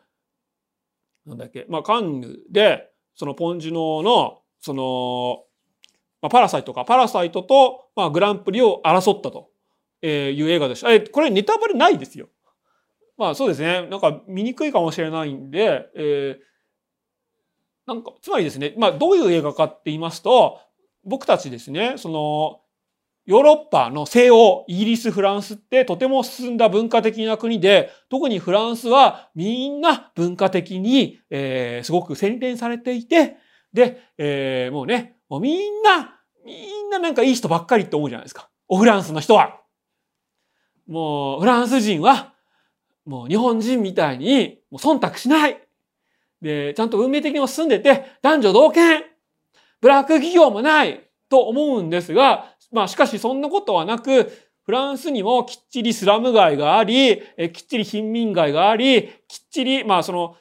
[1.26, 5.44] ー、なんだっけ、まあカンヌで、そのポンジュノの、その、
[6.22, 9.50] まあ、パラサイトか、パラサイトと、まあ、グランプリを争ったと
[10.06, 10.92] いう映画でした。
[10.92, 12.30] え、これネタバレないですよ。
[13.18, 13.88] まあそうですね。
[13.88, 16.52] なんか見にくいかもしれないんで、えー、
[17.86, 20.60] なんか、つまりですね、まあ、どういう映画かって言いますと、
[21.04, 22.62] 僕たちですね、その、
[23.26, 33.38] ヨーロッパの西欧、イギリス、フランスってとても進んだ文化的な国で、特にフランスはみんな文化的に、えー、すごく洗練されていて、
[33.74, 36.54] で、えー、もうね、もうみんな、み
[36.84, 38.50] んななんかいい人ばっかりって思うじゃないですか。
[38.68, 39.62] おフランスの人は。
[40.88, 42.34] もう、フランス人は、
[43.06, 45.58] もう日本人みたいに、もう忖度しない。
[46.42, 49.06] で、ちゃんと運命的にも進んでて、男女同権
[49.80, 54.30] ブラック企業もないと思うんですが、まあしかしそんなことはなく、
[54.64, 60.36] フランスにもきっちりスラム街があり、えきっちり貧民街があり、きっちり、まあその、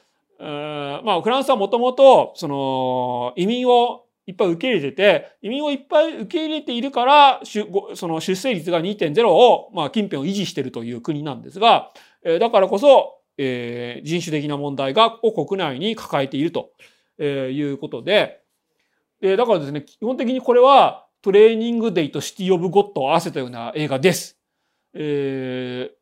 [1.05, 11.91] まあフランスはもともと、その、移民をいっぱい受け入れてて、移民をいっぱい受け入れているから、その出生率が2.0を、まあ近辺を維持しているという国なんですが、
[12.39, 16.71] だからこそ、えー、人種的な問題がを国内に抱えていると
[17.21, 18.41] いうことで、
[19.19, 24.39] でだからですね、基本的にこれはトレーニングデイとシティ・オブ・ゴッドを合わせたような映画です。
[24.93, 26.01] えー、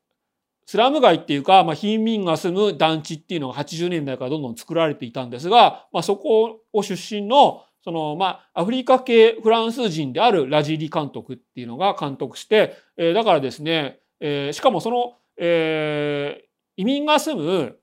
[0.69, 16.43] スラム街っていうか、まあ、貧民が住む団地っていうのが80年代からどんどん作られていたんですが、まあ、そこを出身のその、まあ、アフリカ系フランス人であるラジーリ監督っていうのが監督して、えー、だからですね、えー、しかもその、えー、
[16.77, 17.79] 移民が住む、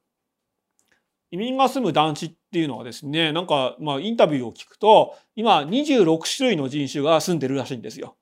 [1.32, 8.14] 移民が住む団地っていうのはですね、なんか、まあ、インタビューを聞くと、今、26種類の人種が住んでるらしいんですよ。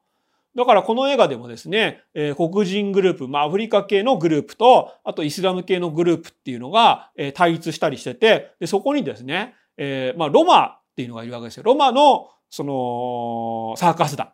[0.56, 11.64] だからこの映画でもですね、えー、黒人グループ、まあアフリカ系のグループと、あとイスラム系のグループっていうのが、えー、対立したりしてて、で、そこにですね、えー、まあロマっていうのがいるわけですよ。
[11.64, 14.30] ロマの、その、サーカス団。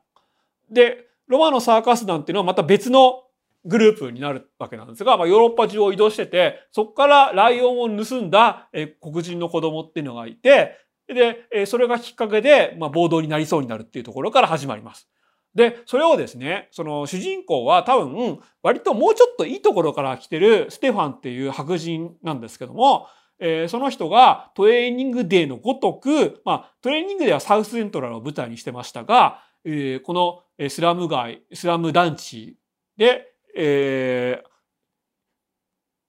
[0.70, 3.24] で、ロマのサーカス団っていうのはまた別の
[3.64, 10.76] グループになるわけなんですが、まあ、ヨーロッパ中を移動してて、そこからライオンを盗んだ、え黒人の子供っていうのがいて、
[11.08, 15.08] で、えそれがきっかけで、まあ、暴動になりそうになるっていうところから始まります。
[15.54, 23.08] で、それをですね、その主人公は多分、割ともうちょっといいところから来てるステファンっていう白人なんですけども、
[23.40, 32.56] えー、その人がトレーニングデーのごとく、まあ、トレーニングデーはサウスセントラルを舞台にしてましたが、えー、このスラム街、スラム団地
[32.96, 34.50] で、えー、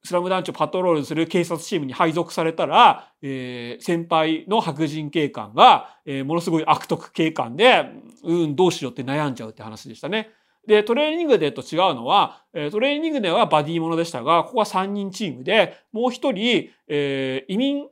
[0.03, 7.91] スラム団地をパトロールする警察チームに配属されたら、えー、先輩の白人警官が、えー、ものすごい悪徳警官で、
[8.23, 10.31] うん、どうしようって悩んじゃうって話でしたね。
[10.67, 17.87] で、トレーニングデーと違うのは、トレーニングデーはバディものでしたが、ここは3人チームで、もう1人、えー移民、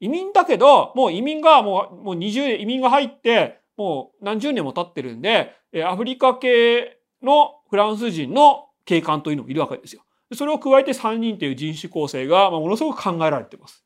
[0.00, 5.52] 移民だけど、もう移民がもう、もう20年、移民が入って、もう何十年も経ってるんで、
[5.84, 10.02] アフリカ系のフランス人の警官というのもいるわけですよ。
[10.34, 13.84] それを加えて3人という人種構成が、まあ、ものすごく考えられています。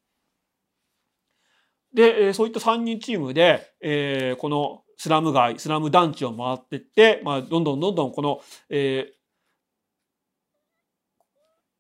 [1.93, 8.41] で、そういった3人チームで、えーこのスラム街、スラム団地を回っていって、まあ、どんどんどんどんこの、
[8.71, 9.17] えー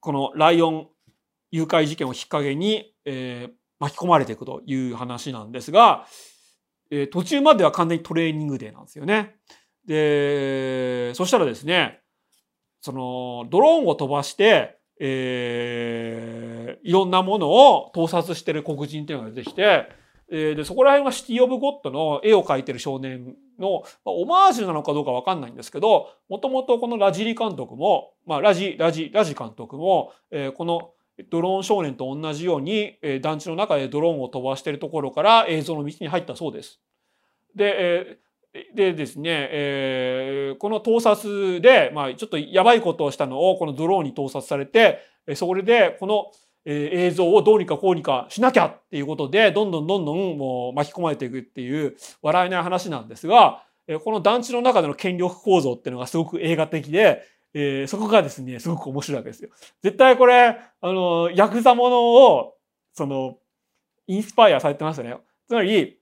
[0.01, 0.89] このライオン
[1.51, 6.07] 誘拐事件をきっかけに、えー巻き込まれていくという話なんですが、
[6.91, 9.37] えー途中までは完全にトレーニングデーなんですよね。
[9.87, 12.01] で、そしたらですね、
[12.81, 19.89] そのドローンを飛ばして、えーいろんなものを盗撮してる黒人っていうのが出てきて、
[20.31, 30.91] えーでそこら辺がシティ・オブ・ゴッドの絵を描いてる少年の、まあ、オマージュなのかどうかわかんないんですけどもともとこのラジリ監督も、まあ、ラジラジラジ監督も、えーこの
[31.31, 36.81] ドローン少年と同じように、えー団地の中でドローンを飛ばしてるところから映像の道に入ったそうです。
[37.55, 38.27] で、えー
[38.75, 45.01] でですね、えーこの盗撮で、まあ、ちょっとやばいことをしたのをこのドローンに盗撮されて、
[45.35, 46.33] それでこの、
[46.69, 57.23] え映像をどうにかこうにかしなきゃっていうことでどんどんどんどんもう巻き込まれていくっていう笑えない話なんですが、えこの団地の中での権力構造っていうのがすごく映画的で、
[57.55, 59.51] えーそこがですねすごく面白いわけですよ。
[59.83, 62.55] 絶対これあのヤクザものを
[62.93, 63.39] その
[64.09, 65.17] インスパイアされてますよね。
[65.47, 65.99] つまり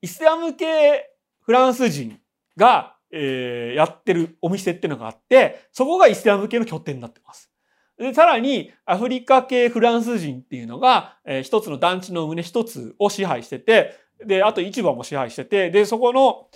[0.00, 1.10] イスラム系
[1.40, 2.18] フランス人
[2.56, 7.50] が、えーやってるお店っていうのがあってそこがイスラム系の拠点になってます。
[7.98, 16.48] でさらにアフリカ系フランス人っていうのが、えー一つの団地の棟一つを支配しててであと市場も支配しててでそこの、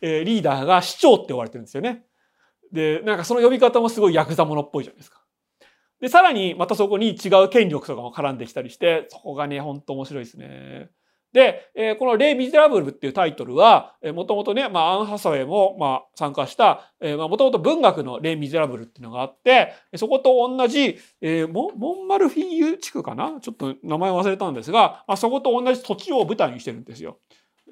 [0.00, 2.04] えーリーダーが市長って呼ばれてるんですよね。
[2.72, 5.22] でなんかその呼び方もすごいヤクザものっぽいじゃないですか。
[6.00, 10.90] でさらにまたそこに違う権力とかも絡んできたりしてそこがねほんと面白いですね。
[11.36, 23.38] で、えーこの「レイ・ミゼラブル」っていうタイトルはもともとね、まあ、アン・ハサウェイも、まあ、参加したもともと文学の「レイ・ミゼラブル」っていうのがあってそこと同じ、えーモンマルフィーユ地区かな？
[23.40, 27.18] ちょっと名前忘れたんですが、まあ、そこと同じ土地を舞台にしてるんですよ。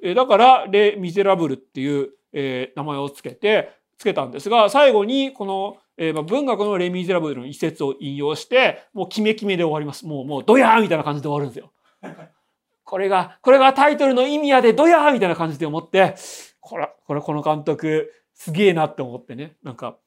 [0.03, 10.07] えーだから「レイ・ミゼラブル」っていう、えー名前をつけてつけたんですが最後にこの、えーまあ、文学の「レ・ミゼラブル」の一節を引用してもうキメキメで終わります。
[10.07, 11.73] もうもうドヤーみたいな感じで終わるんですよ。
[12.85, 16.15] これが、これがタイトルの意味やで、ドヤーみたいな感じで思って、
[16.61, 19.57] これ、これ、この監督、すげえなって思ってね。
[19.63, 19.99] なんか、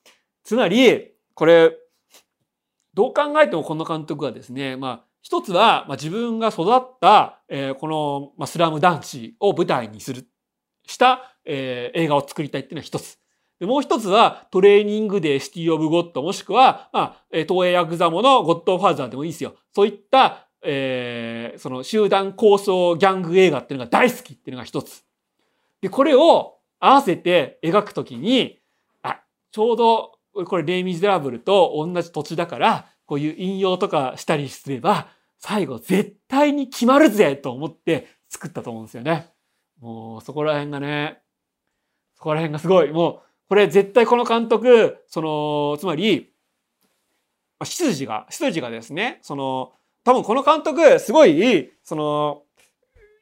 [0.44, 1.76] つまり、これ、
[2.94, 10.28] どう考えてもこの監督はですね、まあ、一つは、まあ、自分が育った、えーこの、まあ、スラム団地を舞台にする、
[10.86, 13.20] した、えー映画を作りたいっていうのが一つ。
[13.60, 19.56] でもう一つは、トレーニングデー、シティ・オブ・ゴッド、もしくは、まあ、東映ヤクザモのゴッドファーザーでもいいですよ。
[19.74, 25.04] そういった、えーその集団構想ギャング映画っていうのが大好きっていうのが一つ。
[25.82, 28.60] で、これを合わせて描くときに、
[29.02, 29.22] あ、
[29.52, 35.08] ちょうど、これレイ・ミゼラブルと同じ土地だから、こういう引用とかしたりすれば、
[35.40, 39.32] 最後絶対に決まるぜと思って作ったと思うんですよね。
[39.80, 41.22] もうそこら辺がね、
[42.16, 42.92] そこら辺がすごい。
[42.92, 43.20] もう、
[43.50, 46.34] これ絶対この監督、その、つまり、
[47.60, 49.74] まあ執事が、執事がですね、その、
[50.08, 52.44] 多分この監督、すごい、その、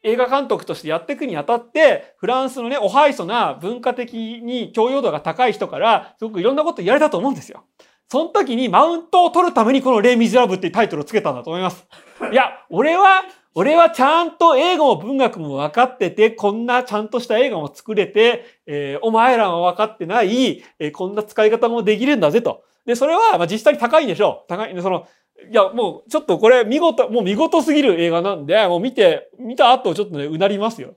[0.03, 7.63] 映画監督としてやっていくにあたって、フランスのね、おはいそな文化的に教養度が高い人から、すごくいろんなこと言われたと思うんですよ。
[8.07, 11.87] その時にマウントを取るためにこのレイ・ミゼラブっていうタイトルをつけたんだと思います。
[12.31, 13.23] いや、俺は、
[13.55, 22.63] 俺はちゃんと映画も文学も分かってて、こんなちゃんとした映画も作れて、えーお前らは分かってない、えーこんな使い方もできるんだぜと。
[22.85, 24.47] で、それは、まあ実際に高いんでしょう。
[24.47, 25.07] 高い、その、
[25.51, 30.95] いや、もう、ちょっとこれ、見事、もう見事すぎる映画なんで、もう見て、見た後、ちょっとね、うなりますよ。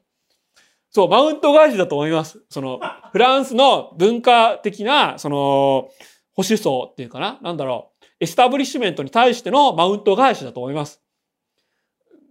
[0.91, 2.43] そう、マウント返しだと思います。
[2.49, 2.81] その、
[3.13, 5.91] フランスの文化的な、その、
[6.35, 11.03] 保守層っていうかな、なんだろう、エスタブリッシュメントに対してのマウント返しだと思います。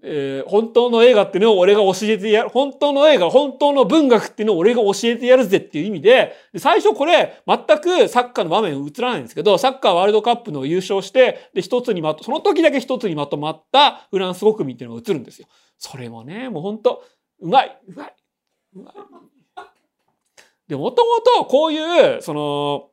[0.10, 2.50] えー本当の映画っていうのを俺が教えてやる。
[2.50, 15.48] 本当の映画、本当の文学っていうのを俺が教えてやるぜっていう意味で、で最初これ、全くサッカーの場面映らないんですけど、サッカーワールドカップの優勝して、で、一つにまと、その時だけ一つにまとまったフランス国民っていうのが映るんですよ。
[15.78, 17.04] それもね、もう本当
[17.42, 18.16] うまい、うまい、
[18.76, 18.94] うまい。
[20.68, 22.90] で、もともとこういう、その、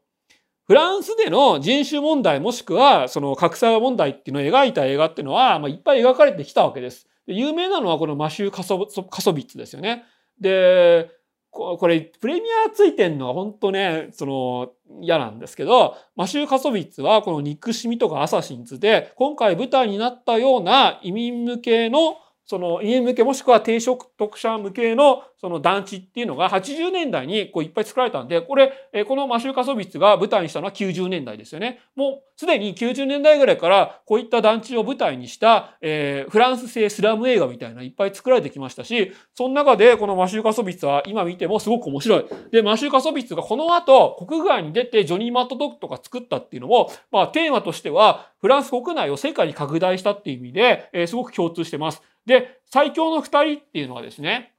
[0.67, 7.07] フランスでの人種問題もしくはその格差問題っていうのを描いた映画っていうのは、まあ、いっぱい描かれてきたわけです。
[7.27, 10.05] で有名なのはこのマシュー・カソカソビッツですよね。
[10.41, 11.11] で
[11.55, 22.17] これ、プレミアついてんのは本当ね、その、嫌なんですけど、マシュー・カソビッツはこの憎しみとかアサシンズで、今回舞台になったような移民向けの
[22.47, 28.73] その家向けもしくは低所得者向けのその団地っていうのが80年代にこういっぱい作られたんで、これ、
[29.07, 31.81] このマシュー・カソビッツが舞台にしたのは90年代ですよね。
[31.95, 42.27] もうすでに90年代ぐらいからこういった団地を舞台にした、えー、フランス製スラム映画みたいないっぱい作られてきましたし、その中でこのマシュー・カソビッツは今見てもすごく面白い。
[42.51, 52.03] で、マシュー・カソビッツがこの後国外に出てジョニー・マット・ドッグとか作ったっていうのも、まあテーマとしてはフランス国内を世界に拡大したっていう意味で、えー、すごく共通してます。
[52.27, 54.55] で、最強の二人っていうのはですね、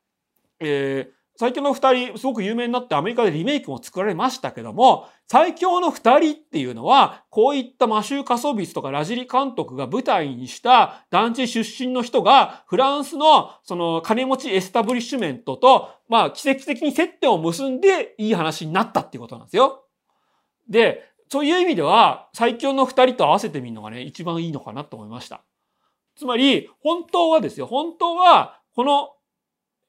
[0.60, 19.84] えー、最強の二人、すごく有名になってアメリカでリメイクも作られましたけども、最強の二人っていうのは、こういったマチュー・カソヴィッツとかラジ・リ監督が舞台にした団地出身の人が、フランスのその金持ちエスタブリッシュメントと、まあ奇跡的に接点を結んでいい話になったっていうことなんですよ。
[20.70, 25.42] で、そういう意味では、最強の二人と合わせてみるのがね、一番いいのかなと思いました。
[26.16, 29.10] つまり、本当はですよ、本当は、この、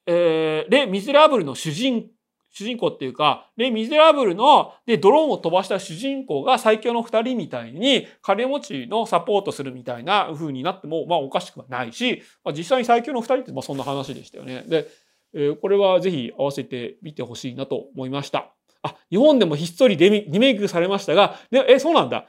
[0.05, 2.09] えー、レ・ミゼラブルの主人、
[2.51, 14.63] 主人公っていうか、レ・ミゼラブルの、で、ドローンを飛ばした主人公が最強の二人みたいに、金持ちのサポートするみたいな風になっても、まあおかしくはないし、まあ、実際に最強の二人って、まあそんな話でしたよね。
[14.67, 14.87] で、
[15.33, 18.51] えー、これはぜひ合わせてみてほしいなと思いました。
[18.81, 22.27] あ、日本でもひっそりリメイクされましたが、でえ、そうなんだ。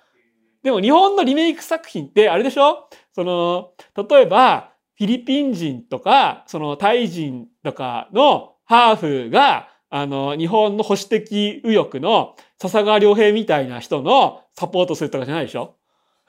[0.68, 2.90] でも日本のリメイク作品ってあれでしょ？
[3.14, 3.70] その、
[4.10, 8.96] 例えば、フィリピン人とか、そのタイ人とかのハー
[9.28, 15.76] フが、あの、日本の保守的右翼の笹川良平みたいな人のサポートするとかじゃないでしょ？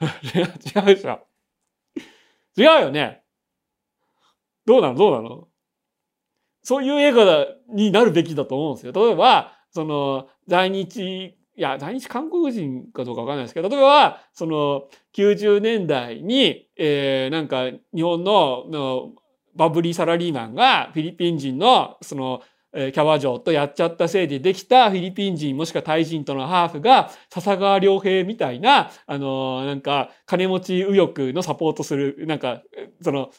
[0.80, 1.20] うでしょ？
[2.56, 3.22] 違うよね？
[4.64, 4.94] どうなの？
[4.94, 5.48] どうなの？
[6.62, 8.92] そういう映画になるべきだと思うんですよ。
[8.92, 19.12] 例えば、その、在日いや、在日韓国人かどうかわかんないですけど、例えば、その、90年代に、えー、なんか、日本のの
[19.54, 22.40] バブリーサラリーマンがフィリピン人の、その、
[22.72, 32.62] えー、キャバ嬢とやっちゃったせいでできたフィリピン人もしくはタイ人とのハーフが笹川良平みたいな、あの、なんか、金持ち右翼のサポートする、なんか、
[33.02, 33.32] その、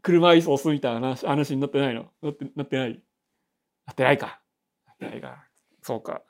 [0.00, 2.06] 車椅子押すみたいな話になってないの？
[2.22, 3.02] なってなってない？
[3.84, 4.40] なってないか。
[4.86, 5.44] なってないか。
[5.82, 6.22] そうか。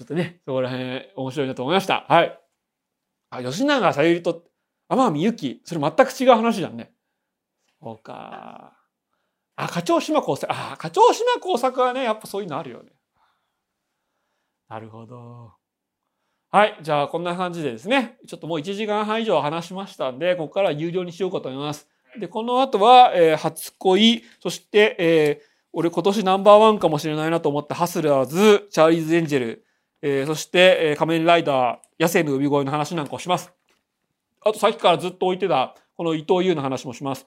[0.00, 2.06] ちょっとね、そこら辺面白いなと思いました。
[2.08, 2.40] はい。
[3.28, 4.44] あ、吉永小百合と
[4.88, 6.90] 天海祐希、それ全く違う話だね。
[7.82, 8.78] そうか。
[9.56, 10.50] あ、課長島工作。
[10.50, 12.92] あ、課長島工作はね、やっぱそういうのあるよね。
[14.70, 15.52] なるほど。
[16.50, 16.78] はい。
[16.80, 21.86] じゃあ、こんな感じでですね、ちょっともう1時間半以上話しましたんで、ここから有料にしようかと思います。
[22.18, 29.66] で、この後は、えー、初恋、そして、えー、俺今年ナンバーワンかもしれないなと思ったハスラーズ、チャーリーズ・エンジェル、
[30.02, 33.52] えー、そして、えー、仮面ライダー、野生の海越えの話なんかをします。
[34.40, 37.26] あとさっきからずっと置いてた、この伊藤優の話もします。